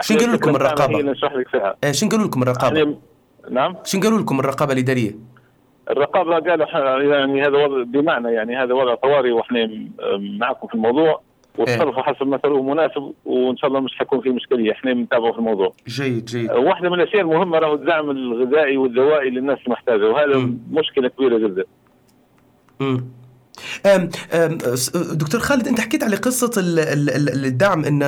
شو 0.00 0.14
قالوا 0.18 0.34
لكم؟ 0.34 0.56
هي 0.96 1.02
نشرح 1.02 1.32
لك 1.34 1.48
فيها. 1.48 1.76
آه، 1.84 1.92
شنو 1.92 2.10
قالوا 2.10 2.26
لكم 2.26 2.42
الرقابة؟ 2.42 2.96
نعم 3.50 3.76
شنو 3.84 4.00
قالوا 4.02 4.18
لكم 4.18 4.40
الرقابة 4.40 4.72
الاداريه؟ 4.72 5.10
الرقابة 5.92 6.38
قالوا 6.38 7.14
يعني 7.14 7.42
هذا 7.42 7.64
وضع 7.64 7.82
بمعنى 7.82 8.32
يعني 8.32 8.56
هذا 8.56 8.74
وضع 8.74 8.94
طوارئ 8.94 9.30
وإحنا 9.30 9.70
معكم 10.18 10.66
في 10.68 10.74
الموضوع 10.74 11.20
وتصرفوا 11.58 12.02
حسب 12.02 12.26
ما 12.26 12.36
تروه 12.36 12.62
مناسب 12.62 13.12
وإن 13.24 13.56
شاء 13.56 13.68
الله 13.68 13.80
مش 13.80 13.94
حيكون 13.98 14.20
في 14.20 14.30
مشكلة 14.30 14.72
إحنا 14.72 14.92
بنتابعوا 14.92 15.32
في 15.32 15.38
الموضوع. 15.38 15.72
جيد 15.88 16.24
جيد 16.24 16.50
واحدة 16.50 16.90
من 16.90 17.00
الأشياء 17.00 17.22
المهمة 17.22 17.58
له 17.58 17.74
الدعم 17.74 18.10
الغذائي 18.10 18.76
والدوائي 18.76 19.30
للناس 19.30 19.58
المحتاجه 19.66 20.10
وهذا. 20.10 20.50
مشكلة 20.72 21.08
كبيرة 21.08 21.38
جدا. 21.38 21.64
أم 23.86 24.08
أم 24.32 24.58
س- 24.74 24.90
دكتور 24.96 25.40
خالد 25.40 25.68
أنت 25.68 25.80
حكيت 25.80 26.02
على 26.04 26.16
قصة 26.16 26.50
ال- 26.56 26.78
ال- 26.78 27.10
ال- 27.10 27.44
الدعم 27.44 27.84
إن 27.84 28.02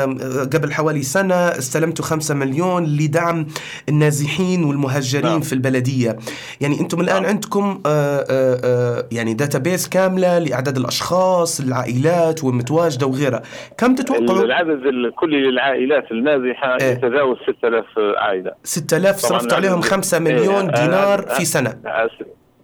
قبل 0.55 0.73
حوالي 0.73 1.03
سنة 1.03 1.35
استلمتوا 1.35 2.05
خمسة 2.05 2.35
مليون 2.35 2.85
لدعم 2.85 3.47
النازحين 3.89 4.65
والمهجرين 4.65 5.25
نعم. 5.31 5.41
في 5.41 5.53
البلدية 5.53 6.17
يعني 6.61 6.81
أنتم 6.81 7.01
الآن 7.01 7.23
نعم. 7.23 7.31
عندكم 7.31 7.81
آه، 7.87 8.27
آه، 8.31 8.61
آه، 8.65 9.07
يعني 9.13 9.35
داتابيس 9.35 9.89
كاملة 9.89 10.39
لأعداد 10.39 10.77
الأشخاص 10.77 11.61
العائلات 11.61 12.45
والمتواجدة 12.45 13.07
وغيرها 13.07 13.43
كم 13.79 13.95
تتوقعوا 13.95 14.45
العدد 14.45 14.87
الكلي 14.87 15.37
للعائلات 15.51 16.05
النازحة 16.11 16.77
إيه. 16.81 16.93
يتجاوز 16.93 17.37
6000 17.47 17.85
عائلة. 18.19 18.53
6000 18.65 19.23
طبعاً 19.23 19.39
صرفتوا 19.39 19.57
عليهم 19.57 19.73
العدد- 19.79 19.91
5 19.91 20.17
إيه، 20.17 20.23
مليون 20.25 20.75
آه، 20.75 20.85
دينار 20.85 21.31
آه، 21.31 21.35
في 21.35 21.45
سنة 21.45 21.71
آه، 21.87 22.09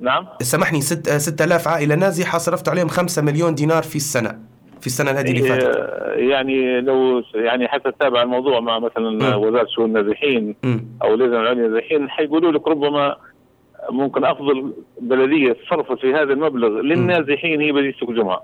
نعم 0.00 0.26
سامحني 0.42 0.80
6000 0.80 1.68
عائلة 1.68 1.94
نازحه 1.94 2.38
صرفتوا 2.38 2.72
عليهم 2.72 2.88
5 2.88 3.22
مليون 3.22 3.54
دينار 3.54 3.82
في 3.82 3.96
السنة 3.96 4.38
في 4.80 4.86
السنة 4.86 5.10
هذه 5.10 5.30
اللي 5.30 5.42
فاتت 5.42 5.76
إيه، 5.76 6.30
يعني 6.30 6.80
لو 6.80 7.22
يعني 7.34 7.68
حتى 7.68 7.90
تتابع 7.90 8.22
الموضوع 8.22 8.60
مع 8.60 8.78
مثلا 8.78 9.10
مم. 9.10 9.42
وزارة 9.42 9.66
شؤون 9.74 9.96
النازحين. 9.96 10.54
أو 11.02 11.14
اللجنه 11.14 11.40
العليا 11.40 11.68
للنازحين 11.68 12.10
حيقولوا 12.10 12.52
لك 12.52 12.68
ربما 12.68 13.16
ممكن 13.90 14.24
أفضل 14.24 14.72
بلدية 15.00 15.56
صرفت 15.70 16.00
في 16.00 16.14
هذا 16.14 16.32
المبلغ 16.32 16.68
للنازحين 16.68 17.60
هي 17.60 17.72
بلديه 17.72 17.94
سوق. 18.00 18.42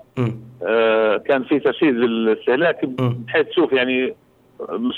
آه 0.63 1.17
كان 1.17 1.43
في 1.43 1.59
ترشيد 1.59 1.95
للاستهلاك. 1.95 2.85
بحيث 2.85 3.47
تشوف 3.47 3.73
يعني 3.73 4.15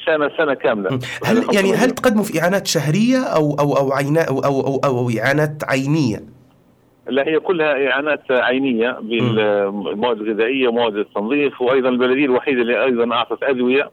سنة 0.05 0.31
سنة 0.37 0.53
كاملة. 0.53 0.99
هل 1.25 1.45
يعني. 1.53 1.73
هل 1.73 1.91
تقدموا 1.91 2.23
في 2.23 2.41
إعانات 2.41 2.67
شهرية 2.67 3.17
أو 3.17 3.55
أو 3.59 3.77
أو 3.77 3.93
عينا 3.93 4.21
أو 4.21 4.39
أو 4.39 4.61
أو, 4.61 4.79
أو 4.85 5.09
إعانات 5.09 5.63
عينية؟ 5.63 6.38
لا 7.09 7.27
هي 7.27 7.39
كلها 7.39 7.87
إعانات 7.91 8.31
عينية 8.31 8.91
بالمواد 9.01 10.21
الغذائية 10.21 10.67
ومواد 10.67 10.95
التنظيف 10.95 11.61
وأيضا 11.61 11.89
البلدية 11.89 12.25
الوحيدة 12.25 12.61
اللي 12.61 12.83
أيضا 12.83 13.15
أعطت 13.15 13.43
أدوية 13.43 13.89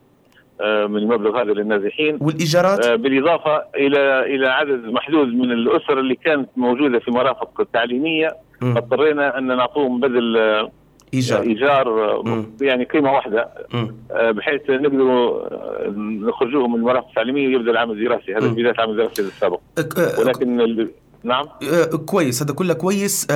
آه، 0.61 0.87
من 0.87 0.97
المبلغ 0.97 1.43
هذا 1.43 1.53
للنازحين 1.53 2.19
والإيجارات؟ 2.21 2.87
آه، 2.87 2.95
بالإضافة 2.95 3.63
إلى 3.77 4.21
إلى 4.35 4.49
عدد 4.49 4.85
محدود 4.85 5.29
من 5.29 5.53
الأسر 5.53 6.01
اللي 6.01 6.15
كانت 6.15 6.49
موجودة 6.57 6.99
في 6.99 7.11
مرافق 7.11 7.67
تعليميه 7.73 8.37
مم. 8.63 8.77
اضطرينا 8.77 9.39
أن 9.39 9.57
نعطوهم 9.57 10.01
بدل 10.01 10.37
آه، 10.37 10.71
إيجار 11.15 11.43
إيجار 11.43 12.23
مم. 12.25 12.47
يعني 12.61 12.85
قيمة 12.85 13.13
واحدة 13.13 13.49
بحيث 14.13 14.71
نقدروا 14.71 15.49
نخرجوهم 16.29 16.73
من 16.73 16.79
المرافق 16.79 17.09
التعليمية 17.09 17.47
ويبدأ 17.47 17.71
العام 17.71 17.91
الدراسي 17.91 18.35
هذا. 18.35 18.49
بداية 18.49 18.71
العام 18.71 18.91
الدراسي 18.91 19.23
السابق 19.23 19.61
ولكن 20.21 20.61
نعم. 21.25 21.47
آه، 21.73 21.85
كويس 21.85 22.43
هذا 22.43 22.53
كله 22.53 22.75
كويس. 22.75 23.27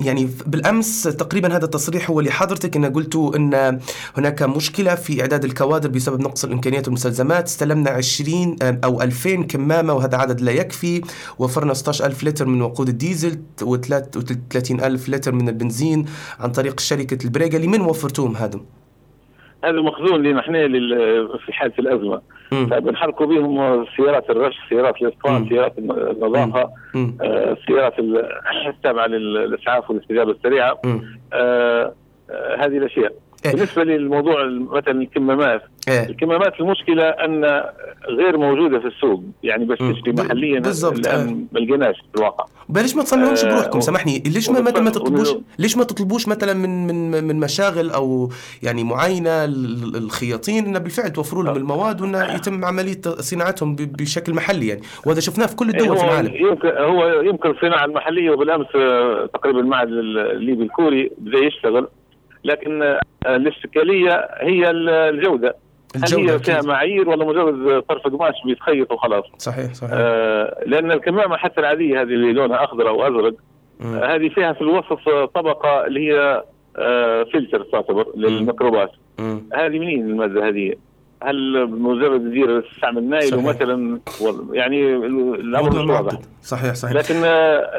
يعني 0.00 0.28
بالأمس 0.46 1.02
تقريبا 1.02 1.56
هذا 1.56 1.64
التصريح 1.64 2.10
هو 2.10 2.20
لحضرتك 2.20 2.76
إن 2.76 2.84
قلتوا 2.84 3.36
إن 3.36 3.80
هناك 4.16 4.42
مشكلة 4.42 4.94
في 4.94 5.20
إعداد 5.20 5.44
الكوادر 5.44 5.88
بسبب 5.88 6.20
نقص 6.20 6.44
الإمكانيات 6.44 6.86
والمستلزمات. 6.88 7.46
استلمنا 7.46 7.90
20 7.90 8.56
آم، 8.62 8.80
أو 8.84 9.02
2000 9.02 9.42
كمامة 9.42 9.92
وهذا 9.92 10.16
عدد 10.16 10.40
لا 10.40 10.52
يكفي. 10.52 11.00
وفرنا 11.38 11.74
16000 11.74 12.24
لتر 12.24 12.46
من 12.46 12.62
وقود 12.62 12.88
الديزل 12.88 13.38
و33000 13.62 15.08
لتر 15.08 15.32
من 15.32 15.48
البنزين 15.48 16.04
عن 16.40 16.52
طريق 16.52 16.80
شركة 16.80 17.24
البريغا 17.24 17.58
لمن 17.58 17.80
وفرتوهم 17.80 18.36
هذا؟ 18.36 18.60
هذا 19.64 19.80
مخزون 19.80 20.22
لنا 20.22 20.40
إحنا 20.40 20.68
في 21.46 21.52
حالة 21.52 21.72
الأزمة. 21.78 22.20
فبنحركوا 22.70 23.26
بهم 23.26 23.84
سيارات 23.96 24.30
الرش 24.30 24.54
سيارات 24.68 25.02
الاسقاط. 25.02 25.48
سيارات 25.48 25.78
النظافة. 25.78 26.70
آه، 27.22 27.52
السيارات 27.52 27.98
ال- 27.98 28.28
التابعة 28.76 29.06
للإسعاف 29.06 29.90
والإستجابة 29.90 30.30
السريعة. 30.30 30.80
آه، 31.32 31.94
آه، 32.30 32.56
هذه 32.58 32.78
الأشياء 32.78 33.12
إيه. 33.46 33.52
بالنسبة 33.52 33.84
للموضوع 33.84 34.44
مثلا 34.48 35.02
الكمامات 35.02 35.62
إيه. 35.88 36.06
الكمامات 36.08 36.60
المشكلة 36.60 37.02
أن 37.08 37.62
غير 38.08 38.36
موجودة 38.38 38.78
في 38.80 38.86
السوق 38.86 39.22
يعني 39.42 39.64
بس. 39.64 39.78
تشتري 39.78 40.12
محليا 40.12 40.60
بالضبط، 40.60 40.98
الآن 40.98 41.46
ما 41.52 41.58
لقيناش 41.58 41.96
في 41.96 42.18
الواقع. 42.18 42.44
بلاش 42.68 42.96
ما 42.96 43.02
تصنعوش 43.02 43.44
آه، 43.44 43.48
بروحكم 43.54 43.80
سامحني. 43.80 44.22
ليش 44.26 44.50
ما 44.50 44.60
ما 44.60 44.90
تطلبوش 44.90 45.28
ليش 45.58 45.76
ما 45.76 45.84
تطلبوش 45.84 46.28
مثلا 46.28 46.54
من 46.54 46.86
من 46.86 47.24
من 47.24 47.40
مشاغل 47.40 47.90
أو 47.90 48.28
يعني 48.62 48.84
معاينة 48.84 49.44
ال- 49.44 49.96
الخياطين؟ 49.96 50.66
إنه 50.66 50.78
بالفعل 50.78 51.10
توفروا 51.12 51.44
لهم 51.44 51.56
المواد 51.56 52.00
وإنه 52.00 52.34
يتم 52.34 52.64
عملية 52.64 53.00
صناعتهم 53.04 53.76
بشكل 53.76 54.34
محلي 54.34 54.68
يعني. 54.68 54.80
وهذا 55.06 55.20
شفناه 55.20 55.46
في 55.46 55.56
كل 55.56 55.68
الدول 55.68 55.96
في 55.96 56.02
هو 56.04 56.08
العالم. 56.08 56.34
يمكن 56.34 56.68
هو 56.68 57.20
يمكن 57.20 57.50
الصناعه 57.50 57.84
المحلية 57.84 58.30
وبالأمس 58.30 58.66
آه، 58.76 59.26
تقريبا 59.34 59.60
المعهد 59.60 59.88
الليبي 59.88 60.62
الكوري 60.62 61.10
بدأ 61.18 61.38
يشتغل. 61.38 61.88
لكن 62.48 62.98
الاشكاليه 63.26 64.28
هي 64.40 64.70
ال- 64.70 64.88
الجودة 64.88 65.56
هل 65.96 66.02
الجودة 66.04 66.34
هي 66.34 66.38
فيها. 66.38 66.62
معايير 66.62 67.08
ولا 67.08 67.24
مجرد 67.24 67.82
طرف 67.82 68.02
قماش 68.02 68.34
بيتخيط 68.46 68.92
وخلاص 68.92 69.24
صحيح 69.38 69.72
صحيح 69.74 69.92
آه 69.94 70.62
لأن 70.66 70.92
الكمامة 70.92 71.36
حتى 71.36 71.60
العادية 71.60 72.00
هذه 72.00 72.02
اللي 72.04 72.32
لونها 72.32 72.64
أخضر 72.64 72.88
أو 72.88 73.02
أزرق. 73.08 73.34
آه 73.82 74.14
هذه 74.14 74.28
فيها 74.28 74.52
في 74.52 74.60
آه، 75.08 75.24
طبقة 75.24 75.86
اللي 75.86 76.12
هي 76.12 76.42
آه 76.78 77.22
فلتر 77.24 77.62
تعتبر 77.62 78.06
للميكروبات. 78.16 78.90
هذه 79.54 79.78
منين 79.78 80.10
المادة 80.10 80.48
هذه؟ 80.48 80.72
هل 81.22 81.66
مجرد 81.70 82.20
تدير 82.20 82.60
تستعمل 82.60 83.04
نايل 83.08 83.22
صحيح. 83.28 83.44
مثلا 83.44 84.00
وال- 84.20 84.46
يعني 84.52 84.96
الأمر 84.96 85.70
مش 85.84 85.90
واضح 85.90 86.18
صحيح 86.42 86.74
صحيح 86.74 86.94
لكن 86.96 87.14
آه، 87.24 87.70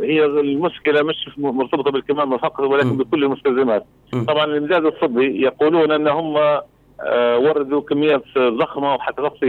هي 0.00 0.24
المشكلة 0.24 1.02
مش 1.02 1.28
مرتبطة 1.38 1.90
بالكمامه 1.90 2.36
فقط 2.38 2.60
ولكن 2.60 2.88
مم. 2.88 2.96
بكل 2.96 3.24
المستلزمات. 3.24 3.86
طبعا 4.28 4.44
الامداد 4.44 4.84
الطبي 4.86 5.42
يقولون 5.42 5.92
ان 5.92 6.08
هم 6.08 6.36
وردوا 7.38 7.80
كميات 7.80 8.22
ضخمة 8.38 8.94
وحتى 8.94 9.16
تغطي 9.16 9.46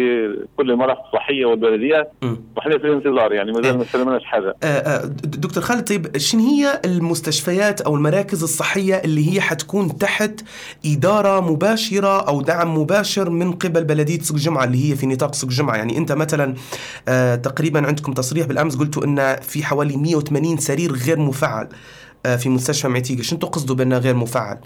كل 0.57 0.71
المرافق 0.71 1.05
الصحية 1.05 1.45
والبلديات 1.45 2.11
مم. 2.21 2.37
وإحنا 2.57 2.77
في 2.77 2.87
الانتظار 2.87 3.33
يعني 3.33 3.51
ما 3.51 3.57
إيه. 3.57 3.63
زال 3.63 3.77
ما 3.77 3.83
استلمناش 3.83 4.23
حاجة. 4.23 4.55
آه، 4.63 4.65
آه، 4.67 5.05
دكتور 5.23 5.63
خالد 5.63 5.87
طيب 5.87 6.17
شنو 6.17 6.41
هي 6.41 6.81
المستشفيات 6.85 7.81
أو 7.81 7.95
المراكز 7.95 8.43
الصحية 8.43 8.95
اللي 8.95 9.33
هي 9.33 9.41
حتكون 9.41 9.97
تحت 9.97 10.41
إدارة 10.85 11.51
مباشرة 11.51 12.27
أو 12.27 12.41
دعم 12.41 12.77
مباشر 12.77 13.29
من 13.29 13.51
قبل 13.51 13.83
بلدية 13.83 14.19
سوق 14.19 14.37
جمعة 14.37 14.63
اللي 14.63 14.91
هي 14.91 14.95
في 14.95 15.05
نطاق 15.07 15.33
سوق 15.33 15.49
جمعة؟ 15.49 15.75
يعني 15.75 15.97
أنت 15.97 16.11
مثلا 16.11 16.53
آه، 17.07 17.35
تقريبا 17.35 17.87
عندكم 17.87 18.13
تصريح 18.13 18.47
بالأمس 18.47 18.75
قلتوا 18.77 19.03
إن 19.03 19.35
في 19.35 19.63
حوالي 19.63 19.97
180 19.97 20.57
سرير 20.57 20.91
غير 20.91 21.19
مفعل 21.19 21.69
آه، 22.25 22.35
في 22.35 22.49
مستشفى 22.49 22.87
معتيقة. 22.87 23.21
شنو 23.21 23.39
تقصدوا 23.39 23.75
بأنه 23.75 23.97
غير 23.97 24.15
مفعل؟ 24.15 24.57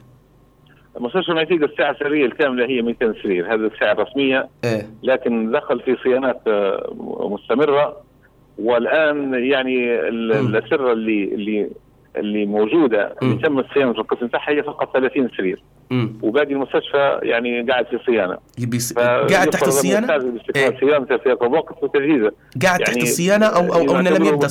مستشفى 1.00 1.32
معتيقة 1.34 1.66
الساعة 1.66 1.92
السريه 1.92 2.26
الكاملة 2.26 2.66
هي 2.66 2.82
200 2.82 3.14
سرير. 3.24 3.54
هذه 3.54 3.72
الساعة 3.74 3.92
الرسمية. 3.92 4.48
إيه. 4.64 4.88
لكن 5.04 5.52
دخل 5.52 5.80
في 5.80 5.96
صيانات 6.04 6.42
آه، 6.48 6.94
مستمرة. 7.32 7.98
والآن 8.60 9.34
يعني 9.34 10.00
ال- 10.08 10.42
مم. 10.42 10.48
الاسره 10.56 10.92
اللي 10.94 11.24
اللي 11.24 11.70
اللي 12.18 12.46
موجودة 12.46 13.16
اللي. 13.24 13.40
تم 13.42 13.60
الصيانة 13.60 13.94
في 13.94 14.00
القسم 14.00 14.28
تاعها 14.28 14.50
هي 14.50 14.64
فقط 14.64 14.94
30 14.94 15.30
سرير. 15.38 15.64
وباقي 16.22 16.54
المستشفى 16.54 17.20
يعني 17.24 17.62
قاعد 17.62 17.86
في 17.86 18.00
صيانة. 18.06 18.38
يبي 18.60 18.78
قاعد 19.34 19.50
تحت 19.50 19.64
باستكمال 20.30 20.64
إيه. 20.64 20.80
صيانته 20.80 21.18
في 21.18 21.36
وتجهيزه. 21.84 22.32
قاعد 22.64 22.80
تحت 22.80 22.90
يعني 22.90 23.02
الصيانة 23.02 23.46
أو 23.46 23.62
أو, 23.74 23.74
أو 23.74 24.00
انه 24.00 24.00
لم 24.00 24.06
يعتبروا 24.08 24.34
يبدا 24.34 24.48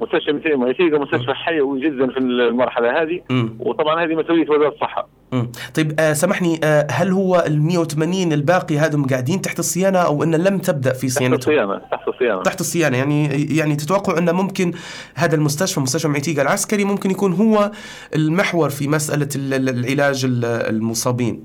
مستشفى 0.00 0.32
معتيقة 0.32 0.56
مستشفى 0.56 0.56
معتيقة 0.56 0.98
مستشفى 0.98 1.34
حيوي 1.34 1.80
جدا 1.80 2.06
في 2.10 2.18
المرحلة 2.18 3.02
هذه 3.02 3.20
مم. 3.30 3.56
وطبعا 3.60 4.04
هذه 4.04 4.14
مسؤولية 4.14 4.50
وزارة 4.50 4.68
الصحة 4.68 5.08
مم. 5.32 5.48
طيب 5.76 6.00
آه 6.00 6.12
سامحني 6.12 6.60
آه 6.64 6.86
هل 6.90 7.10
هو 7.12 7.44
ال 7.46 7.62
180 7.62 8.32
الباقي 8.32 8.78
هذم 8.78 9.04
قاعدين 9.06 9.40
تحت 9.42 9.58
الصيانة 9.58 9.98
أو 9.98 10.22
إن 10.22 10.34
لم 10.34 10.58
تبدأ 10.58 10.92
في 10.92 11.06
تحت 11.06 11.18
صيانتهم؟ 11.18 11.38
الصيانة 11.38 11.78
تحت 11.92 12.08
الصيانة 12.08 12.42
تحت 12.42 12.60
الصيانة 12.60 12.96
يعني 12.96 13.28
يعني 13.56 13.76
تتوقع 13.76 14.18
إن 14.18 14.34
ممكن 14.34 14.72
هذا 15.14 15.34
المستشفى 15.36 15.80
مستشفى 15.80 16.08
معتيقه 16.08 16.42
العسكري 16.42 16.84
ممكن 16.84 17.10
يكون 17.10 17.32
هو 17.32 17.70
المحور 18.16 18.68
في 18.70 18.88
مسألة 18.88 19.28
ال- 19.36 19.54
ال- 19.54 19.68
العلاج 19.68 20.24
ال- 20.24 20.44
المصابين. 20.44 21.40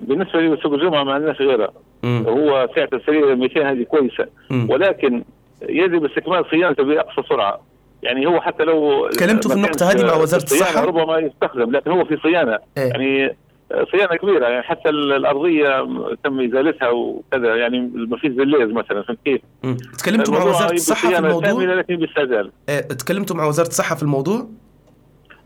بالنسبة 0.00 0.40
لي 0.40 0.56
سوق 0.62 0.72
الجمعة 0.72 1.04
ما 1.04 1.12
عندناش 1.12 1.40
غيرها 1.40 1.70
مم. 2.02 2.24
هو 2.28 2.68
سعه 2.76 2.88
السرير 2.92 3.36
200 3.36 3.70
هذه 3.70 3.82
كويسة 3.82 4.26
مم. 4.50 4.66
ولكن 4.70 5.24
يجب 5.68 6.04
استكمال 6.04 6.44
صيانته 6.50 6.82
بأقصى 6.84 7.22
سرعة 7.28 7.60
يعني 8.02 8.26
هو 8.26 8.40
حتى 8.40 8.64
لو 8.64 9.08
تكلمتوا 9.08 9.50
في 9.54 9.62
كانش 9.62 9.82
هذه 9.82 10.06
مع 10.06 10.16
الصيانة 10.22 10.42
الصحة؟ 10.42 10.84
ربما 10.84 11.18
يستخدم 11.18 11.70
لكن 11.70 11.90
هو 11.90 12.04
في 12.04 12.16
صيانة 12.22 12.58
إيه. 12.78 12.84
يعني 12.88 13.36
صيانة 13.92 14.16
كبيرة 14.16 14.46
يعني 14.48 14.62
حتى 14.62 14.88
ال- 14.88 15.12
الأرضية 15.12 15.88
تم 16.24 16.40
إزالتها 16.40 16.88
وكذا 16.90 17.56
يعني 17.56 17.80
ما 17.94 18.16
فيش 18.16 18.32
زليز 18.32 18.70
مثلا 18.70 19.02
فهمت 19.02 19.18
كيف؟ 19.24 19.40
تكلمتوا 19.98 20.34
مع 20.34 20.44
وزارة 20.44 20.72
الصحة 20.72 21.08
في 21.10 21.18
الموضوع؟ 21.18 21.62
لكن 21.74 21.96
باستعجال 21.96 22.50
آه 22.68 22.80
تكلمتوا 22.80 23.36
مع 23.36 23.46
وزارة 23.46 23.68
الصحة 23.68 23.94
في 23.96 24.02
الموضوع؟ 24.02 24.46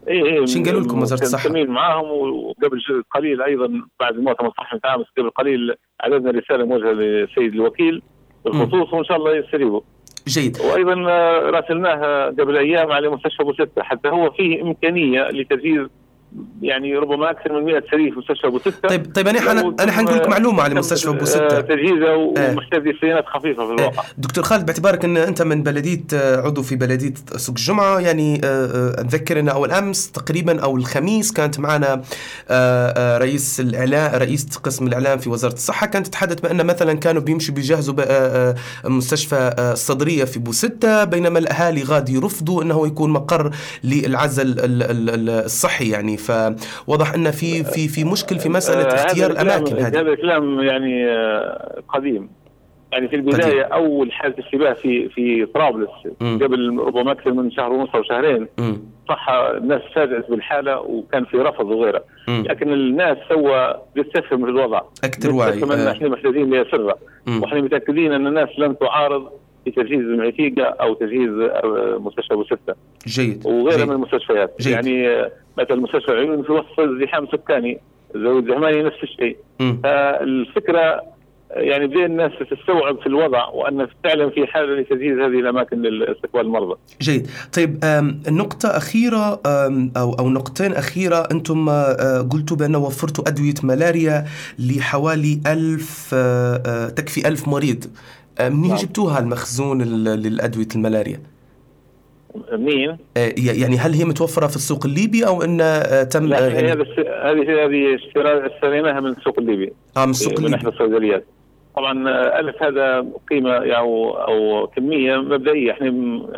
اي 0.08 0.38
اي 0.38 0.46
شن 0.46 0.64
قالوا 0.64 0.80
لكم 0.80 1.02
وزارة 1.02 1.18
كان 1.18 1.26
الصحة؟ 1.26 1.42
مستمرين 1.48 1.70
معاهم 1.70 2.04
وقبل 2.10 2.80
قليل 3.14 3.42
أيضا 3.42 3.82
بعد 4.00 4.14
المؤتمر 4.14 4.48
الصحفي 4.48 4.76
بتاع 4.76 4.94
امس 4.94 5.06
قبل 5.18 5.30
قليل 5.30 5.74
أعددنا 6.04 6.30
رسالة 6.30 6.64
موجهة 6.64 6.92
للسيد 6.92 7.54
الوكيل 7.54 8.02
بالخصوص 8.44 8.92
وإن 8.92 9.04
شاء 9.04 9.16
الله 9.16 9.36
يستجيبوا 9.36 9.80
جيد. 10.28 10.58
وأيضا 10.60 11.10
آه، 11.10 11.50
راسلناها 11.50 12.26
قبل 12.26 12.56
أيام 12.56 12.92
على 12.92 13.08
مستشفى 13.08 13.42
أبو 13.42 13.52
ستة 13.52 13.82
حتى 13.82 14.08
هو 14.08 14.30
فيه 14.30 14.62
إمكانية 14.62 15.28
لتجهيز 15.28 15.86
يعني 16.62 16.94
ربما 16.96 17.30
أكثر 17.30 17.52
من 17.52 17.64
100 17.64 17.82
سرير 17.90 18.12
في 18.12 18.18
مستشفى 18.18 18.46
أبو 18.46 18.58
ستة. 18.58 18.88
طيب 18.88 19.12
طيب 19.14 19.28
أنا 19.28 19.60
أنا 19.80 19.92
حنقول 19.92 20.16
لك 20.18 20.28
معلومة 20.28 20.62
على 20.62 20.74
مستشفى 20.74 21.08
أبو 21.10 21.20
آه، 21.20 21.24
سته 21.24 21.60
تجهيزه 21.60 22.06
إيه. 22.36 22.50
ومحتاج 22.52 22.82
صيانات 23.00 23.24
خفيفة 23.26 23.66
في 23.66 23.72
الواقع. 23.72 24.02
دكتور 24.18 24.44
خالد 24.44 24.66
باعتبارك 24.66 25.04
إن 25.04 25.16
أنت 25.16 25.42
من 25.42 25.62
بلدية 25.62 26.04
آه، 26.14 26.40
عضو 26.40 26.62
في 26.62 26.76
بلدية 26.76 27.14
سوق 27.36 27.54
الجمعة 27.58 27.98
يعني 27.98 28.40
آه، 28.44 28.46
آه، 28.46 29.00
أتذكر 29.00 29.40
إن 29.40 29.48
أول 29.48 29.70
أمس 29.70 30.10
تقريبا 30.10 30.60
أو 30.60 30.76
الخميس 30.76 31.32
كانت 31.32 31.60
معنا 31.60 31.92
آه، 31.92 32.02
آه، 32.50 33.18
رئيس 33.18 33.60
الاعلام 33.60 34.14
رئيس 34.14 34.56
قسم 34.56 34.86
الإعلام 34.86 35.18
في 35.18 35.30
وزارة 35.30 35.52
الصحة. 35.52 35.86
كانت 35.86 36.06
تتحدث 36.06 36.40
بأن 36.40 36.66
مثلا 36.66 36.92
كانوا 36.92 37.22
بيمشوا 37.22 37.54
بيجهزوا 37.54 37.94
آه، 38.00 38.54
آه، 38.84 38.88
مستشفى 38.88 39.36
آه، 39.58 39.72
الصدرية 39.72 40.24
في 40.24 40.38
بوسته 40.38 41.04
بينما 41.04 41.38
الأهالي 41.38 41.82
غاد 41.82 42.08
يرفضوا 42.08 42.62
إنه 42.62 42.86
يكون 42.86 43.10
مقر 43.10 43.50
للعزل 43.84 44.46
ال- 44.46 44.60
ال- 44.82 45.10
ال- 45.10 45.44
الصحي 45.44 45.88
يعني. 45.88 46.16
فواضح 46.26 47.14
أن 47.14 47.30
في 47.30 47.64
في 47.64 47.88
في 47.88 48.04
مشكل 48.04 48.38
في 48.38 48.48
مسألة 48.48 48.82
آه، 48.82 48.94
اختيار 48.94 49.30
الأماكن 49.30 49.76
هذه 49.76 50.00
هذا 50.00 50.00
الكلام 50.00 50.60
يعني 50.60 51.06
آه، 51.06 51.82
قديم 51.88 52.28
يعني 52.92 53.08
في 53.08 53.16
البداية 53.16 53.62
أول 53.62 54.12
حاله 54.12 54.34
اشتباه 54.38 54.72
في 54.72 55.08
في 55.08 55.46
طرابلس 55.46 55.90
مم. 56.20 56.38
قبل 56.42 56.78
ربما 56.78 57.12
أكثر 57.12 57.32
من 57.32 57.50
شهر 57.50 57.72
ونص 57.72 57.88
أو 57.94 58.02
شهرين. 58.02 58.46
صح 59.08 59.28
الناس 59.30 59.82
فاجأت 59.94 60.30
بالحالة 60.30 60.80
وكان 60.80 61.24
في 61.24 61.36
رفض 61.36 61.66
وغيره. 61.66 62.04
لكن 62.28 62.72
الناس 62.72 63.16
سوى 63.28 63.74
بتستفهم 63.96 64.44
في 64.44 64.50
الوضع 64.50 64.80
أكثر 65.04 65.32
وعي، 65.34 65.62
آه. 65.62 65.92
إحنا 65.92 66.08
محتاجين 66.08 66.54
لسره. 66.54 66.98
وإحنا 67.42 67.60
متأكدين 67.60 68.12
أن 68.12 68.26
الناس 68.26 68.48
لن 68.58 68.78
تعارض 68.78 69.30
في 69.64 69.70
تجهيز 69.70 70.00
المعتيقه 70.00 70.64
أو 70.64 70.94
تجهيز 70.94 71.30
مستشفى 71.98 72.34
أبو 72.34 72.44
ستة 72.44 72.74
جيد 73.06 73.46
وغيرها 73.46 73.76
جيد. 73.76 73.88
من 73.88 73.94
المستشفيات 73.94 74.54
جيد. 74.60 74.72
يعني 74.72 75.28
مثلا 75.58 75.76
مستشفى 75.76 76.12
العيون 76.12 76.42
في 76.42 76.52
وسط 76.52 76.80
ازدحام 76.80 77.26
سكاني 77.26 77.80
زود 78.14 78.44
الزهماني 78.44 78.82
نفس 78.82 79.02
الشيء. 79.02 79.36
فالفكرة 79.82 81.14
يعني 81.50 81.86
بدأ 81.86 82.06
الناس 82.06 82.32
تستوعب 82.50 83.00
في 83.00 83.06
الوضع 83.06 83.48
وأن 83.48 83.88
فعلا 84.04 84.30
في 84.30 84.46
حاجة 84.46 84.66
لتجهيز 84.66 85.18
هذه 85.18 85.40
الأماكن 85.40 85.82
لاستقبال 85.82 86.40
المرضى. 86.40 86.74
جيد 87.02 87.30
طيب 87.56 87.84
نقطة 88.28 88.68
أخيرة 88.68 89.40
أو 89.96 90.12
أو 90.12 90.30
نقطتين 90.30 90.72
أخيرة 90.72 91.28
أنتم 91.32 91.68
آه، 91.68 92.28
قلتوا 92.32 92.56
بأن 92.56 92.76
وفرتوا 92.76 93.28
أدوية 93.28 93.54
ملاريا 93.62 94.24
لحوالي 94.58 95.40
ألف 95.46 96.10
آه، 96.14 96.62
آه، 96.66 96.88
تكفي 96.88 97.28
ألف 97.28 97.48
مريض 97.48 97.84
منين 98.40 98.68
نعم. 98.68 98.76
جبتوها 98.76 99.18
المخزون 99.18 99.82
ال- 99.82 100.04
للأدوية 100.04 100.68
الملاريا؟ 100.76 101.20
مين؟ 102.52 102.90
آه، 103.16 103.32
يعني 103.36 103.76
هل 103.76 103.92
هي 103.94 104.04
متوفرة 104.04 104.46
في 104.46 104.56
السوق 104.56 104.86
الليبي 104.86 105.26
أو 105.26 105.42
إن 105.42 105.60
آه، 105.60 106.02
تم 106.02 106.26
لا 106.26 106.38
آه، 106.38 106.48
هذه 106.48 106.54
يعني 106.54 106.72
هذه 106.72 107.64
هذه 107.64 108.46
اشتريناها 108.46 109.00
من 109.00 109.10
السوق 109.10 109.38
الليبي 109.38 109.72
آه 109.96 110.04
من 110.04 110.10
السوق 110.10 110.40
من 110.40 110.54
احدى 110.54 110.56
الليبي 110.68 110.68
الصيدليات 110.84 111.24
طبعا 111.76 112.08
آه، 112.08 112.40
ألف 112.40 112.62
هذا 112.62 113.06
قيمة 113.30 113.50
يعني 113.50 113.76
أو, 113.78 114.10
أو 114.16 114.66
كمية 114.66 115.16
مبدئية 115.16 115.72
إحنا 115.72 115.92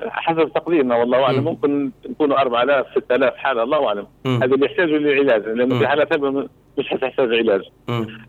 حسب 0.09 0.51
تقديرنا 0.55 0.97
والله 0.97 1.23
أعلم 1.23 1.39
مم. 1.39 1.45
ممكن 1.45 1.91
يكونوا 2.11 2.41
4000 2.41 2.87
6000 2.95 3.35
حالة 3.37 3.63
الله 3.63 3.87
أعلم. 3.89 4.07
هذا 4.27 4.45
اللي 4.55 4.67
يحتاجوا 4.67 4.99
للعلاج 4.99 5.43
لأن. 5.49 5.79
في 5.79 5.87
حالات 5.89 6.13
مش 6.79 6.87
حتحتاج 6.89 7.29
علاج. 7.35 7.63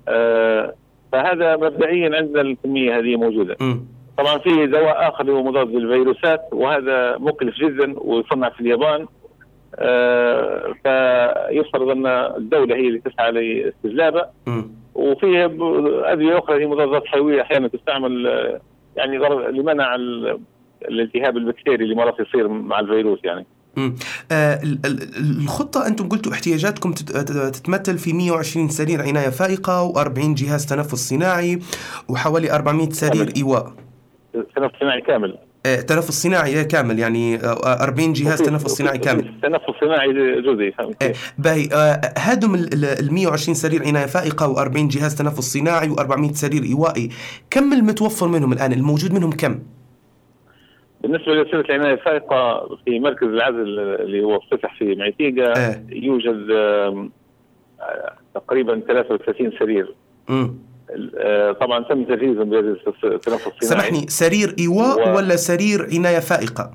آه 0.07 0.73
فهذا 1.11 1.55
مبدئيا 1.55 2.15
عندنا 2.17 2.41
الكمية 2.41 2.97
هذه 2.99 3.15
موجودة 3.15 3.55
مم. 3.61 3.85
طبعا 4.17 4.37
في 4.37 4.65
دواء 4.67 5.09
آخر 5.09 5.31
هو 5.31 5.43
مضاد 5.43 5.71
للفيروسات 5.71 6.41
وهذا 6.51 7.17
مكلف 7.17 7.55
جدا 7.55 7.95
ويصنع 7.99 8.49
في 8.49 8.59
اليابان 8.61 9.05
آه 9.75 10.73
فيفترض 10.83 11.89
أن 11.89 12.05
الدولة 12.07 12.75
هي 12.75 12.87
اللي 12.87 12.99
تسعى 12.99 13.31
لاستجلابه 13.31 14.25
مم. 14.47 14.67
وفي 14.95 15.47
ب- 15.47 16.01
أدوية 16.03 16.37
أخرى 16.39 16.63
هي 16.63 16.67
مضادات 16.67 17.05
حيوية 17.05 17.41
أحيانا 17.41 17.67
تستعمل 17.67 18.27
آه، 18.27 18.59
يعني 18.95 19.17
لمنع 19.51 19.95
ال- 19.95 20.39
الالتهاب 20.89 21.37
البكتيري 21.37 21.83
اللي 21.83 21.95
مرات 21.95 22.19
يصير 22.19 22.47
مع 22.47 22.79
الفيروس 22.79 23.19
يعني. 23.23 23.45
آه، 23.77 24.63
ال- 24.63 24.79
ال- 24.85 25.41
الخطة 25.43 25.87
أنتم 25.87 26.09
قلتوا 26.09 26.31
احتياجاتكم 26.33 26.91
تت- 26.91 27.11
تتمثل 27.55 27.97
في 27.97 28.13
120 28.13 28.69
سرير 28.69 29.01
عناية 29.01 29.29
فائقة 29.29 29.93
و40 29.93 30.19
جهاز 30.33 30.65
تنفس 30.65 31.09
صناعي 31.09 31.59
وحوالي 32.07 32.51
400 32.51 32.89
سرير. 32.89 33.33
إيواء. 33.37 33.73
تنفس 34.33 34.75
صناعي 34.79 35.01
كامل. 35.01 35.37
آه، 35.65 35.81
تنفس 35.81 36.23
صناعي 36.23 36.63
كامل. 36.65 36.99
يعني 36.99 37.35
آه، 37.43 37.83
40 37.83 38.13
جهاز 38.13 38.41
تنفس 38.41 38.71
صناعي 38.71 38.97
كامل. 38.97 39.39
تنفس 39.43 39.65
صناعي 39.81 40.13
جزئي. 40.41 40.73
آه،؟ 41.01 41.13
باهي. 41.37 41.69
آه، 41.73 42.13
هادم 42.17 42.55
ال 42.55 42.85
ال- 42.85 43.13
120 43.13 43.55
سرير 43.55 43.87
عناية 43.87 44.05
فائقة 44.05 44.53
و40 44.55 44.77
جهاز 44.87 45.15
تنفس 45.15 45.53
صناعي 45.53 45.89
و400 45.89 46.33
سرير 46.33 46.63
إيوائي. 46.63 47.09
كم 47.49 47.73
المتوفر 47.73 48.27
منهم 48.27 48.53
الآن؟ 48.53 48.73
الموجود 48.73 49.13
منهم 49.13 49.31
كم؟ 49.31 49.59
بالنسبة 51.07 51.33
لسلسله 51.33 51.59
العناية 51.61 51.93
الفائقه 51.93 52.67
في 52.85 52.99
مركز 52.99 53.27
العزل 53.27 53.79
اللي 53.79 54.23
هو 54.23 54.37
افتتح 54.37 54.75
في 54.79 54.95
معيتيقا 54.95 55.51
آه. 55.57 55.83
يوجد 55.89 56.47
تقريبا 58.35 58.79
33 58.87 59.51
سرير. 59.59 59.95
آه، 61.17 61.51
طبعا 61.51 61.83
تم 61.83 62.03
تجهيزهم 62.03 62.49
بهذا 62.49 62.75
التنفس 63.03 63.47
الصناعي 63.47 63.51
سامحني 63.61 64.07
سرير 64.07 64.55
إيواء 64.59 65.09
و- 65.09 65.15
ولا 65.17 65.35
سرير 65.35 65.87
عناية 65.97 66.19
فائقة؟ 66.19 66.71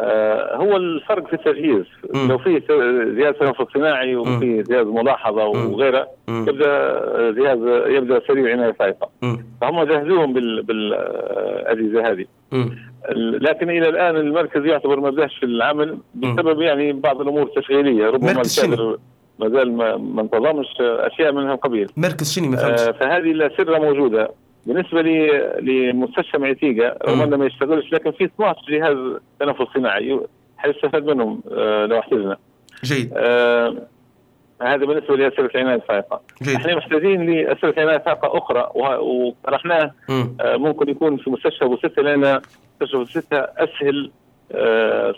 آه، 0.00 0.56
هو 0.56 0.76
الفرق 0.76 1.26
في 1.26 1.32
التجهيز. 1.32 1.84
لو 2.28 2.38
في 2.38 2.58
جهاز 3.18 3.34
تنفس 3.34 3.72
صناعي 3.74 4.16
وفي 4.16 4.62
جهاز 4.62 4.86
ملاحظة. 4.86 5.44
وغيره. 5.46 6.06
يبدأ 6.28 7.00
جهاز 7.30 7.58
يبدأ 7.92 8.20
سرير 8.28 8.52
عناية 8.52 8.72
فائقة. 8.72 9.10
فهم 9.60 9.82
جهزوهم 9.82 10.32
بال 10.32 10.62
بالأجهزة 10.62 12.10
هذه 12.10 12.24
لكن 13.16 13.70
إلى 13.70 13.88
الآن 13.88 14.16
المركز 14.16 14.64
يعتبر 14.64 15.00
ما 15.00 15.10
بداش 15.10 15.36
في 15.38 15.46
العمل 15.46 15.98
بسبب 16.14 16.60
يعني 16.60 16.92
بعض 16.92 17.20
الأمور 17.20 17.42
التشغيلية. 17.42 18.06
ربما؟ 18.10 18.30
الكادر 18.30 18.98
ما 19.38 19.48
زال 19.48 19.72
ما 20.14 20.22
انتظمش 20.22 20.66
أشياء 20.80 21.32
من 21.32 21.46
هالقبيل 21.48 21.90
مركز 21.96 22.32
شنو 22.32 22.48
ما 22.48 22.56
فهمتش؟ 22.56 22.80
آه، 22.82 22.92
فهذه 22.92 23.30
الاسره 23.30 23.78
موجودة. 23.78 24.30
بالنسبة 24.66 25.02
لي 25.02 25.28
لمستشفى 25.60 26.38
معيتيقا 26.38 26.96
رغم. 27.08 27.20
انه 27.20 27.36
ما 27.36 27.46
يشتغلش 27.46 27.92
لكن 27.92 28.10
في 28.10 28.24
12 28.24 28.60
جهاز 28.68 28.96
تنفس 29.40 29.72
صناعي 29.74 30.20
حيستفاد 30.56 31.04
منهم 31.04 31.40
آه، 31.52 31.86
لو 31.86 31.98
احتجنا. 31.98 32.36
جيد. 32.84 33.10
آه، 33.16 33.74
هذا 34.62 34.86
بالنسبة 34.86 35.16
لاسئله 35.16 35.46
العنايه 35.54 35.74
الفائقه 35.74 36.20
إحنا 36.56 36.76
محتاجين 36.76 37.30
لأسئلة 37.30 37.74
عنايه 37.76 37.98
فائقه 37.98 38.38
أخرى 38.38 38.70
وطرحناه. 39.00 39.90
آه، 40.40 40.56
ممكن 40.56 40.88
يكون 40.88 41.16
في 41.16 41.30
مستشفى 41.30 41.64
أبو 41.64 41.76
ستة 41.76 42.02
لأن 42.02 42.40
مستشفى 42.80 42.96
أبو 42.96 43.04
ستة 43.04 43.38
أسهل 43.38 44.10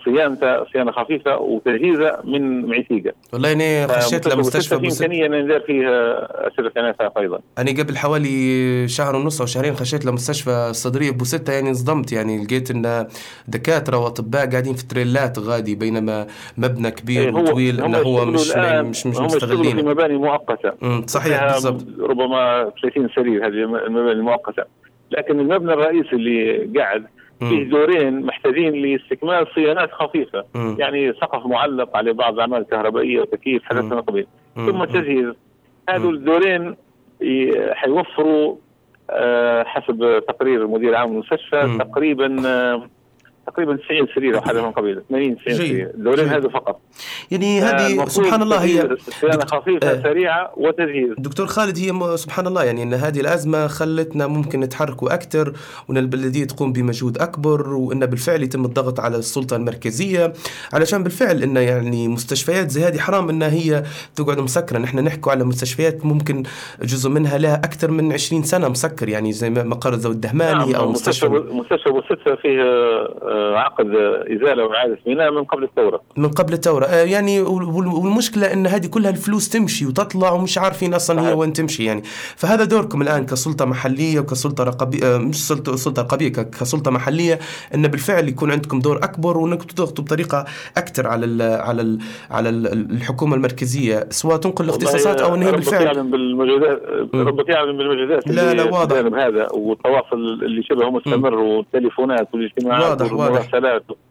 صيانته 0.05 0.65
صيانه 0.73 0.93
خفيفة 0.93 1.37
وتجهيزة 1.39 2.19
من 2.25 2.67
معيتيقا 2.67 3.13
والله 3.33 3.53
اني 3.53 3.89
خشيت 3.89 4.29
فمستشفى 4.29 4.33
أبو 4.33 4.41
لمستشفى 4.43 4.79
في 4.81 4.87
إمكانية 5.05 5.27
أن 5.27 5.45
ندير 5.45 5.61
فيه 5.61 5.89
آه، 5.89 6.49
اسئله 6.53 6.71
عنايه 6.77 6.93
فائقه 6.93 7.21
أيضا. 7.21 7.39
أنا 7.59 7.71
قبل 7.71 7.97
حوالي 7.97 8.89
شهر 8.89 9.17
ونص 9.17 9.41
أو 9.41 9.47
شهرين 9.47 9.75
خشيت 9.75 10.05
لمستشفى 10.07 10.51
الصدريه 10.71 11.11
أبو 11.11 11.25
ستة 11.25 11.53
يعني 11.53 11.69
انصدمت 11.69 12.13
يعني 12.13 12.45
لقيت 12.45 12.71
إن 12.71 13.07
دكاترة 13.49 13.97
وأطباء 13.99 14.51
قاعدين 14.51 14.75
في 14.75 14.87
تريلات 14.87 15.39
غادي 15.39 15.75
بينما 15.75 16.27
مبنى 16.59 16.91
كبير 16.91 17.31
هو- 17.31 17.39
وطويل 17.41 17.81
إنه 17.81 17.99
هو 17.99 18.25
مش 18.25 18.57
مش 18.57 19.07
مش 19.07 19.07
يشتغلوا 19.07 19.29
في 19.29 19.37
مستغلين 19.37 19.85
مباني 19.89 20.15
مؤقتة. 20.17 20.73
صحيح 21.07 21.53
بالضبط. 21.53 21.85
ربما 22.01 22.73
30 22.83 23.09
سرير 23.17 23.47
هذه 23.47 23.53
المباني 23.87 24.13
المؤقتة. 24.13 24.65
لكن 25.11 25.41
المبنى 25.41 25.73
الرئيسي 25.73 26.13
اللي 26.13 26.71
قاعد 26.81 27.05
أمم، 27.43 27.69
دورين 27.69 28.27
محتاجين 28.27 28.73
لاستكمال 28.73 29.47
صيانات 29.55 29.93
خفيفة. 29.93 30.45
أمم، 30.57 30.77
يعني 30.79 31.13
سقف 31.13 31.47
معلق 31.47 31.97
عليه 31.97 32.13
بعض 32.13 32.35
الاعمال 32.35 32.59
الكهربائيه 32.59 33.21
وتكييف 33.21 33.63
حاجات 33.65 33.85
مم. 33.85 33.91
من 33.91 34.03
ثم 34.57 34.85
تجهيز. 34.85 35.35
هذول 35.89 36.15
الدورين 36.15 36.77
حيوفروا 37.73 38.57
آه، 39.11 39.65
حسب 39.65 40.23
تقرير 40.29 40.67
مدير 40.67 40.95
عام 40.95 41.13
المستشفى 41.13 41.63
مم. 41.67 41.79
تقريبا 41.79 42.43
آه، 42.47 42.89
تقريبا 43.47 43.77
90 43.77 44.07
سرير 44.15 44.37
أو 44.37 44.41
حاجة 44.41 44.61
من 44.63 44.69
القبيل 44.69 45.03
80 45.09 45.37
90 45.37 45.57
جيد. 45.57 45.69
سرير 45.69 45.91
الدورين. 45.95 46.29
هذا 46.29 46.49
فقط 46.49 46.81
يعني 47.31 47.61
هذه 47.61 47.87
المفروض 47.87 48.27
سبحان 48.27 48.43
الله 48.43 48.65
هي 48.65 48.97
صيانه 48.97 49.45
خفيفة 49.45 49.91
آه. 49.91 50.03
سريعة 50.03 50.53
وتجهيز 50.57 51.15
دكتور 51.19 51.47
خالد 51.47 51.79
هي 51.79 52.17
سبحان 52.17 52.47
الله 52.47 52.65
يعني 52.65 52.83
إن 52.83 52.95
هذه 52.95 53.21
الأزمة 53.21 53.67
خلتنا 53.67 54.27
ممكن 54.27 54.61
نتحركوا 54.61 55.15
أكثر 55.15 55.53
وإن 55.89 55.99
البلدية 55.99 56.45
تقوم 56.45 56.73
بمجهود 56.73 57.19
أكبر 57.19 57.69
وإن 57.69 58.07
بالفعل 58.07 58.43
يتم 58.43 58.65
الضغط 58.65 59.01
على 59.01 59.17
السلطة 59.17 59.57
المركزية 59.57 60.33
علشان 60.73 61.03
بالفعل 61.03 61.43
إن 61.43 61.57
يعني 61.57 62.09
مستشفيات 62.09 62.71
زي 62.71 62.85
هذه 62.85 62.99
حرام 62.99 63.29
إنها 63.29 63.53
هي 63.53 63.83
تقعد 64.17 64.41
مسكرة 64.41 64.79
نحن 64.79 64.99
نحكوا 64.99 65.33
على 65.33 65.45
مستشفيات 65.45 66.07
ممكن 66.07 66.43
جزء 66.83 67.11
منها 67.11 67.39
لها 67.39 67.55
أكثر 67.55 67.91
من 67.91 68.13
20 68.13 68.43
سنة 68.43 68.69
مسكر 68.69 69.09
يعني 69.09 69.33
زي 69.33 69.51
مقر 69.51 69.95
ذوي 69.95 70.15
الدهماني 70.15 70.77
أو 70.77 70.91
مستشفى 70.91 71.29
مستشفى 71.29 71.91
مستشفى 71.91 72.15
سته 72.15 72.35
فيه 72.35 72.63
آه، 72.63 73.32
عقد 73.57 73.87
إزالة 74.37 74.65
وإعادة 74.65 74.99
بناء 75.07 75.31
من 75.31 75.45
قبل 75.45 75.65
الثورة 75.65 76.01
من 76.17 76.29
قبل 76.29 76.53
الثورة 76.53 76.85
آه، 76.87 77.05
يعني 77.05 77.41
وال- 77.41 77.87
والمشكلة 77.87 78.53
أن 78.53 78.67
هذه 78.67 78.87
كلها 78.87 79.11
الفلوس 79.11 79.49
تمشي 79.49 79.87
وتطلع 79.87 80.33
ومش 80.33 80.59
عارفين 80.59 80.95
أصلا 80.95 81.29
هي. 81.29 81.33
وين 81.33 81.53
تمشي 81.53 81.85
يعني 81.85 82.03
فهذا 82.37 82.65
دوركم 82.65 83.03
الآن 83.03 83.27
كسلطة 83.27 83.65
محلية 83.65 84.21
وكسلطة 84.21 84.65
رقابية 84.65 85.15
آه، 85.15 85.19
مش 85.19 85.49
سلطة 85.49 85.77
سلطة 85.77 86.03
رقابية 86.03 86.29
ك- 86.29 86.51
كسلطة 86.51 86.91
محلية 86.91 87.39
أن 87.75 87.89
بالفعل 87.89 88.29
يكون 88.29 88.51
عندكم 88.51 88.79
دور 88.81 88.97
أكبر 88.97 89.39
وأنكم 89.39 89.65
تضغطوا 89.67 90.05
بطريقة 90.05 90.45
أكثر 90.77 91.07
على 91.07 91.27
ال 91.27 91.43
على 91.43 91.83
ال 91.83 91.99
على 92.31 92.49
ال 92.49 92.91
الحكومة 92.93 93.37
المركزية 93.37 94.07
سواء 94.11 94.37
تنقل 94.37 94.65
الاختصاصات 94.65 95.21
أو 95.21 95.35
أن 95.35 95.43
هي 95.43 95.49
ربك 95.49 95.57
بالفعل 95.59 95.83
يعلم 95.87 96.11
بالمجهودات. 96.11 96.83
ربك 97.15 97.49
يعلم 97.49 97.77
بالمجهودات 97.79 98.29
لا، 98.29 98.55
لا، 98.55 98.63
واضح. 98.65 98.97
هذا 98.97 99.49
والتواصل 99.53 100.17
اللي 100.17 100.63
شبه 100.63 100.91
مستمر 100.91 101.35
والتليفونات 101.35 102.29
والاجتماعات 102.35 102.85
واضح، 103.01 103.13
واضح. 103.31 103.51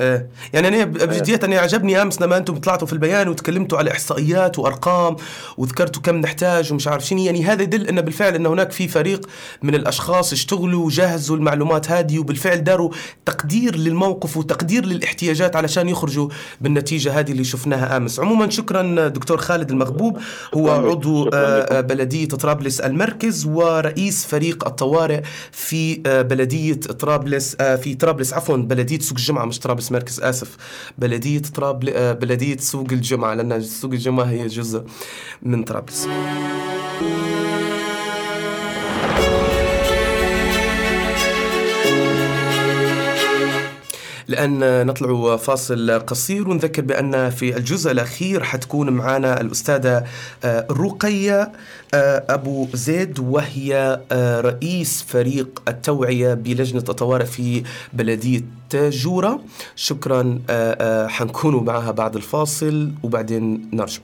آه، 0.01 0.25
يعني 0.53 0.67
أنا 0.67 0.83
ب- 0.83 0.93
بجدية 0.93 1.39
أنا 1.43 1.59
عجبني 1.59 2.01
أمس 2.01 2.21
لما 2.21 2.37
أنتم 2.37 2.57
طلعتوا 2.57 2.87
في 2.87 2.93
البيان 2.93 3.27
وتكلمتوا 3.27 3.77
على 3.77 3.91
إحصائيات 3.91 4.59
وأرقام 4.59 5.15
وذكرتوا 5.57 6.01
كم 6.01 6.15
نحتاج 6.15 6.71
ومش 6.71 6.87
عارف 6.87 7.05
شنو 7.05 7.19
يعني 7.19 7.43
هذا 7.43 7.63
يدل 7.63 7.87
ان 7.87 8.01
بالفعل 8.01 8.35
إن 8.35 8.45
هناك 8.45 8.71
في 8.71 8.87
فريق 8.87 9.27
من 9.61 9.75
الأشخاص 9.75 10.31
اشتغلوا 10.33 10.85
وجهزوا 10.85 11.35
المعلومات 11.37 11.91
هذه 11.91 12.19
وبالفعل 12.19 12.63
داروا 12.63 12.89
تقدير 13.25 13.75
للموقف 13.75 14.37
وتقدير 14.37 14.85
للاحتياجات 14.85 15.55
علشان 15.55 15.89
يخرجوا 15.89 16.29
بالنتيجة 16.61 17.19
هذه 17.19 17.31
اللي 17.31 17.43
شفناها 17.43 17.97
أمس 17.97 18.19
عموما 18.19 18.49
شكرا 18.49 19.07
دكتور 19.07 19.37
خالد 19.37 19.71
المغبوب 19.71 20.19
هو. 20.53 20.69
عضو 20.69 21.29
آه،. 21.29 21.31
آه، 21.33 21.81
بلدية 21.81 22.27
طرابلس 22.27 22.79
المركز 22.79 23.45
ورئيس 23.45 24.25
فريق 24.25 24.67
الطوارئ 24.67 25.21
في 25.51 26.01
آه، 26.05 26.21
بلدية 26.21 26.73
طرابلس 26.73 27.55
في 27.55 27.95
طرابلس 27.95 28.33
عفوا 28.33 28.57
بلدية 28.57 28.99
سوق 29.01 29.17
الجمعة 29.17 29.45
مش 29.45 29.59
طرابلس 29.59 29.91
مركز 29.91 30.19
آسف. 30.19 30.57
بلدية 30.97 31.41
طرابل 31.41 31.89
آه، 31.89 32.13
بلدية 32.13 32.57
سوق 32.57 32.87
الجمعة 32.91 33.33
لأن 33.33 33.61
سوق 33.61 33.91
الجمعة 33.91 34.25
هي 34.25 34.47
جزء 34.47 34.83
من 35.41 35.63
طرابلس. 35.63 36.07
لأن 44.31 44.85
نطلع 44.87 45.35
فاصل 45.35 45.99
قصير. 45.99 46.49
ونذكر 46.49 46.81
بأن 46.81 47.29
في 47.29 47.57
الجزء 47.57 47.91
الأخير 47.91 48.43
حتكون 48.43 48.89
معنا 48.89 49.41
الأستاذة 49.41 50.03
آه، 50.43 50.67
رقية 50.71 51.51
آه، 51.93 52.23
أبو 52.29 52.67
زيد 52.73 53.19
وهي 53.19 53.99
آه، 54.11 54.41
رئيس 54.41 55.05
فريق 55.07 55.61
التوعية 55.67 56.33
بلجنة 56.33 56.83
الطوارئ 56.89 57.25
في 57.25 57.63
بلدية 57.93 58.43
جورة 58.73 59.39
شكرا 59.75 60.39
حنكونوا 61.07 61.61
معها 61.61 61.91
بعد 61.91 62.15
الفاصل 62.15 62.91
وبعدين 63.03 63.69
نرجع. 63.73 64.01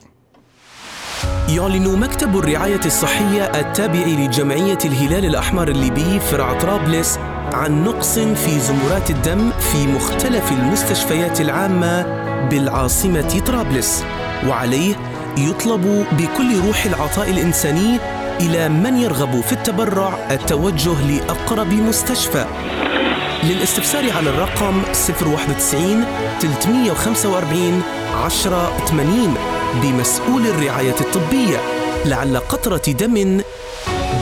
يعلن 1.48 1.98
مكتب 1.98 2.36
الرعاية 2.36 2.80
الصحية 2.86 3.44
التابع 3.44 4.06
لجمعية 4.06 4.78
الهلال 4.84 5.24
الأحمر 5.24 5.68
الليبي 5.68 6.20
فرع 6.20 6.58
طرابلس 6.58 7.18
عن 7.58 7.84
نقص 7.84 8.18
في 8.18 8.60
زمرات 8.60 9.10
الدم 9.10 9.50
في 9.50 9.86
مختلف 9.86 10.52
المستشفيات 10.52 11.40
العامة 11.40 12.02
بالعاصمة 12.48 13.42
طرابلس. 13.46 14.04
وعليه 14.46 14.94
يطلب 15.38 16.06
بكل 16.12 16.66
روح 16.66 16.84
العطاء 16.84 17.30
الإنساني 17.30 17.98
إلى 18.40 18.68
من 18.68 18.96
يرغب 18.96 19.40
في 19.40 19.52
التبرع 19.52 20.18
التوجه 20.30 21.02
لأقرب 21.10 21.72
مستشفى. 21.72 22.46
للاستفسار 23.44 24.12
على 24.12 24.30
الرقم 24.30 24.82
091 25.26 26.04
345 26.40 27.82
10 28.24 28.72
80 28.86 29.34
بمسؤول 29.82 30.46
الرعاية 30.46 31.00
الطبية. 31.00 31.58
لعل 32.04 32.36
قطرة 32.36 32.92
دم 32.92 33.40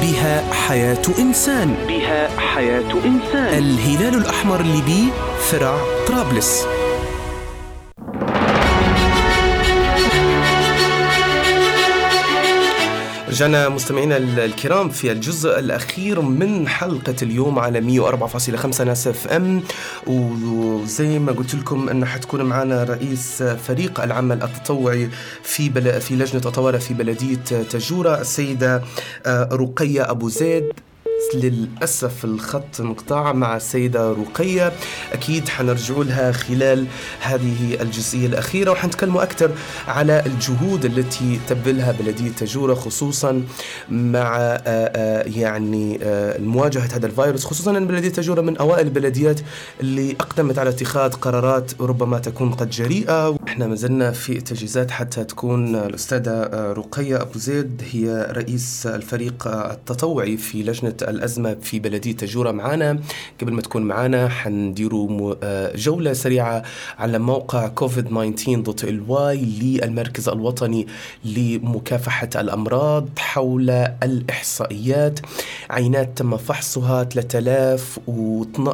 بها 0.00 0.52
حياة 0.52 1.02
إنسان. 1.18 1.74
بها 1.88 2.28
حياة 2.40 2.92
إنسان. 3.04 3.58
الهلال 3.58 4.14
الأحمر 4.14 4.60
الليبي 4.60 5.08
فرع 5.50 5.78
طرابلس. 6.08 6.66
رجعنا 13.36 13.68
مستمعينا 13.68 14.16
الكرام 14.16 14.88
في 14.88 15.12
الجزء 15.12 15.58
الأخير 15.58 16.20
من 16.20 16.68
حلقة 16.68 17.14
اليوم 17.22 17.58
على 17.58 18.00
104.5 18.00 18.80
ناس 18.80 19.06
اف 19.06 19.28
أم. 19.28 19.62
وزي 20.06 21.18
ما 21.18 21.32
قلت 21.32 21.54
لكم 21.54 21.88
أن 21.88 22.04
حتكون 22.04 22.42
معنا 22.42 22.84
رئيس 22.84 23.42
فريق 23.42 24.00
العمل 24.00 24.42
التطوعي 24.42 25.08
في 25.42 25.68
بل... 25.68 26.00
في 26.00 26.16
لجنة 26.16 26.42
الطوارئ 26.46 26.78
في 26.78 26.94
بلدية 26.94 27.62
تجورة 27.70 28.20
السيدة 28.20 28.82
آه، 29.26 29.48
رقية 29.52 30.10
أبو 30.10 30.28
زيد. 30.28 30.72
للأسف 31.34 32.24
الخط 32.24 32.80
انقطع 32.80 33.32
مع 33.32 33.56
السيدة 33.56 34.12
رقية. 34.12 34.72
أكيد 35.12 35.48
حنرجع 35.48 35.94
لها 35.96 36.32
خلال 36.32 36.86
هذه 37.20 37.82
الجزئية 37.82 38.26
الأخيرة 38.26 38.70
وحنتكلموا 38.70 39.22
أكثر 39.22 39.50
على 39.88 40.22
الجهود 40.26 40.84
التي 40.84 41.40
تبذلها 41.48 41.92
بلدية 41.92 42.30
تجورة 42.30 42.74
خصوصا 42.74 43.42
مع 43.90 44.36
آه، 44.36 44.60
آه، 44.66 45.22
يعني 45.22 45.98
آه، 46.02 46.38
مواجهة 46.40 46.96
هذا 46.96 47.06
الفيروس 47.06 47.44
خصوصا 47.44 47.78
أن 47.78 47.86
بلدية 47.86 48.08
تجورة 48.08 48.40
من 48.40 48.56
أوائل 48.56 48.86
البلديات 48.86 49.40
اللي 49.80 50.16
أقدمت 50.20 50.58
على 50.58 50.70
اتخاذ 50.70 51.12
قرارات 51.12 51.72
ربما 51.80 52.18
تكون 52.18 52.50
قد 52.50 52.70
جريئة. 52.70 53.36
إحنا 53.48 53.66
ما 53.66 53.74
زلنا 53.74 54.10
في 54.10 54.32
التجهيزات 54.32 54.90
حتى 54.90 55.24
تكون 55.24 55.76
الأستاذة 55.76 56.42
رقية 56.72 57.22
أبو 57.22 57.38
زيد 57.38 57.82
هي 57.92 58.28
رئيس 58.30 58.86
الفريق 58.86 59.48
التطوعي 59.48 60.36
في 60.36 60.62
لجنة 60.62 60.94
الأزمة 61.16 61.56
في 61.62 61.78
بلدية 61.78 62.12
تجورة 62.12 62.50
معنا 62.50 63.00
قبل 63.40 63.52
ما 63.52 63.62
تكون 63.62 63.82
معنا 63.82 64.28
حنديروا 64.28 65.34
آه، 65.42 65.76
جولة 65.76 66.12
سريعة 66.12 66.62
على 66.98 67.18
موقع 67.18 67.68
كوفيد 67.68 68.04
19 68.04 68.60
دوت 68.60 68.84
الواي 68.84 69.36
للمركز 69.36 70.28
الوطني 70.28 70.86
لمكافحة 71.24 72.30
الأمراض 72.36 73.08
حول 73.18 73.70
الإحصائيات. 74.02 75.20
عينات 75.70 76.18
تم 76.18 76.36
فحصها 76.36 77.04
3000 77.04 78.00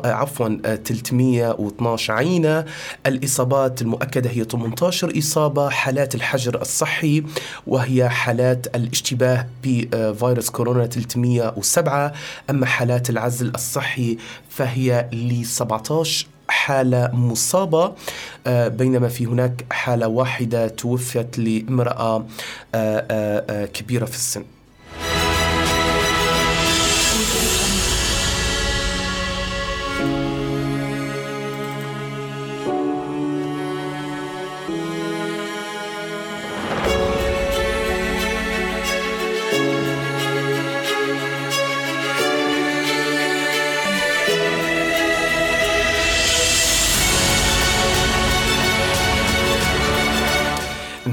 عفوا 0.04 0.48
312 0.76 2.12
عينة. 2.12 2.64
الإصابات 3.06 3.82
المؤكدة 3.82 4.30
هي 4.30 4.44
18 4.44 5.18
إصابة. 5.18 5.68
حالات 5.68 6.14
الحجر 6.14 6.60
الصحي 6.60 7.22
وهي 7.66 8.08
حالات 8.08 8.76
الاشتباه 8.76 9.46
بفيروس 9.64 10.50
كورونا 10.50 10.86
307 10.86 12.12
أما 12.50 12.66
حالات 12.66 13.10
العزل 13.10 13.52
الصحي 13.54 14.18
فهي 14.48 15.08
ل 15.12 15.44
17 15.44 16.26
حالة 16.48 17.10
مصابة 17.12 17.94
آه، 18.46 18.68
بينما 18.68 19.08
في 19.08 19.26
هناك 19.26 19.64
حالة 19.70 20.08
واحدة 20.08 20.68
توفيت 20.68 21.38
لامرأة 21.38 22.26
آه، 22.74 23.06
آه، 23.10 23.66
كبيرة 23.66 24.04
في 24.04 24.14
السن. 24.14 24.44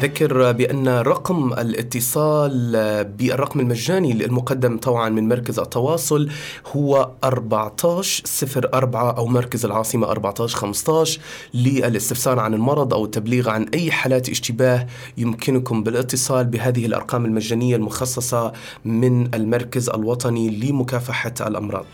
نذكر 0.09 0.51
بأن 0.51 0.87
رقم 0.87 1.53
الاتصال 1.53 2.73
بالرقم 3.17 3.59
المجاني 3.59 4.11
المقدم 4.11 4.77
طبعا 4.77 5.09
من 5.09 5.27
مركز 5.27 5.59
التواصل 5.59 6.29
هو 6.75 7.11
1404 7.23 9.17
أو 9.17 9.27
مركز 9.27 9.65
العاصمة 9.65 10.11
1415 10.11 11.19
للاستفسار 11.53 12.39
عن 12.39 12.53
المرض 12.53 12.93
أو 12.93 13.05
التبليغ 13.05 13.49
عن 13.49 13.65
أي 13.73 13.91
حالات 13.91 14.29
اشتباه 14.29 14.87
يمكنكم 15.17 15.83
بالاتصال 15.83 16.45
بهذه 16.45 16.85
الأرقام 16.85 17.25
المجانية 17.25 17.75
المخصصة 17.75 18.51
من 18.85 19.35
المركز 19.35 19.89
الوطني 19.89 20.49
لمكافحة 20.49 21.33
الأمراض. 21.41 21.85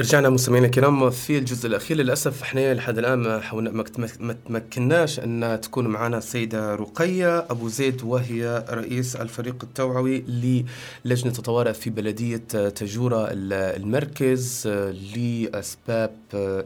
رجعنا 0.00 0.28
مستمعينا 0.28 0.66
الكرام 0.66 1.10
في 1.10 1.38
الجزء 1.38 1.66
الأخير. 1.66 1.96
للأسف 1.96 2.42
إحنا 2.42 2.74
لحد 2.74 2.98
الآن 2.98 3.18
ما 4.20 4.34
تمكناش 4.48 5.20
أن 5.20 5.58
تكون 5.62 5.86
معنا 5.86 6.18
السيدة 6.18 6.74
رقية 6.74 7.38
أبو 7.38 7.68
زيد 7.68 8.02
وهي 8.02 8.64
رئيس 8.70 9.16
الفريق 9.16 9.56
التوعوي 9.62 10.20
للجنة 11.04 11.32
الطوارئ 11.38 11.72
في 11.72 11.90
بلدية 11.90 12.36
تجوره 12.68 13.28
المركز 13.32 14.68
لأسباب 15.16 16.10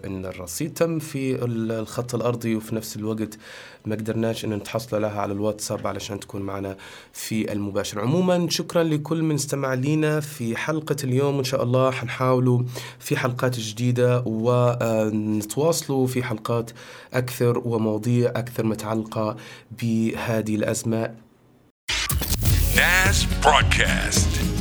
إن 0.04 0.26
الرصيد 0.26 0.74
تم 0.74 0.98
في 0.98 1.44
الخط 1.44 2.14
الأرضي 2.14 2.54
وفي 2.56 2.74
نفس 2.74 2.96
الوقت 2.96 3.38
ما 3.86 3.94
قدرناش 3.96 4.44
ان 4.44 4.54
نتحصل 4.54 5.02
لها 5.02 5.20
على 5.20 5.32
الواتساب 5.32 5.86
علشان 5.86 6.20
تكون 6.20 6.42
معنا 6.42 6.76
في 7.12 7.52
المباشر. 7.52 8.00
عموما 8.00 8.46
شكرا 8.50 8.82
لكل 8.82 9.22
من 9.22 9.34
استمع 9.34 9.74
لنا 9.74 10.20
في 10.20 10.56
حلقة 10.56 10.96
اليوم 11.04 11.36
وإن 11.36 11.44
شاء 11.44 11.62
الله 11.62 11.90
حنحاولوا 11.90 12.62
في 12.98 13.16
حلقات 13.16 13.58
جديدة 13.58 14.22
ونتواصلوا 14.26 16.06
في 16.06 16.22
حلقات 16.22 16.70
أكثر 17.12 17.58
ومواضيع 17.58 18.30
أكثر 18.30 18.66
متعلقة 18.66 19.36
بهذه 19.82 20.54
الأزمة. 20.54 21.14
ناس 22.76 23.26
برودكاست. 23.44 24.51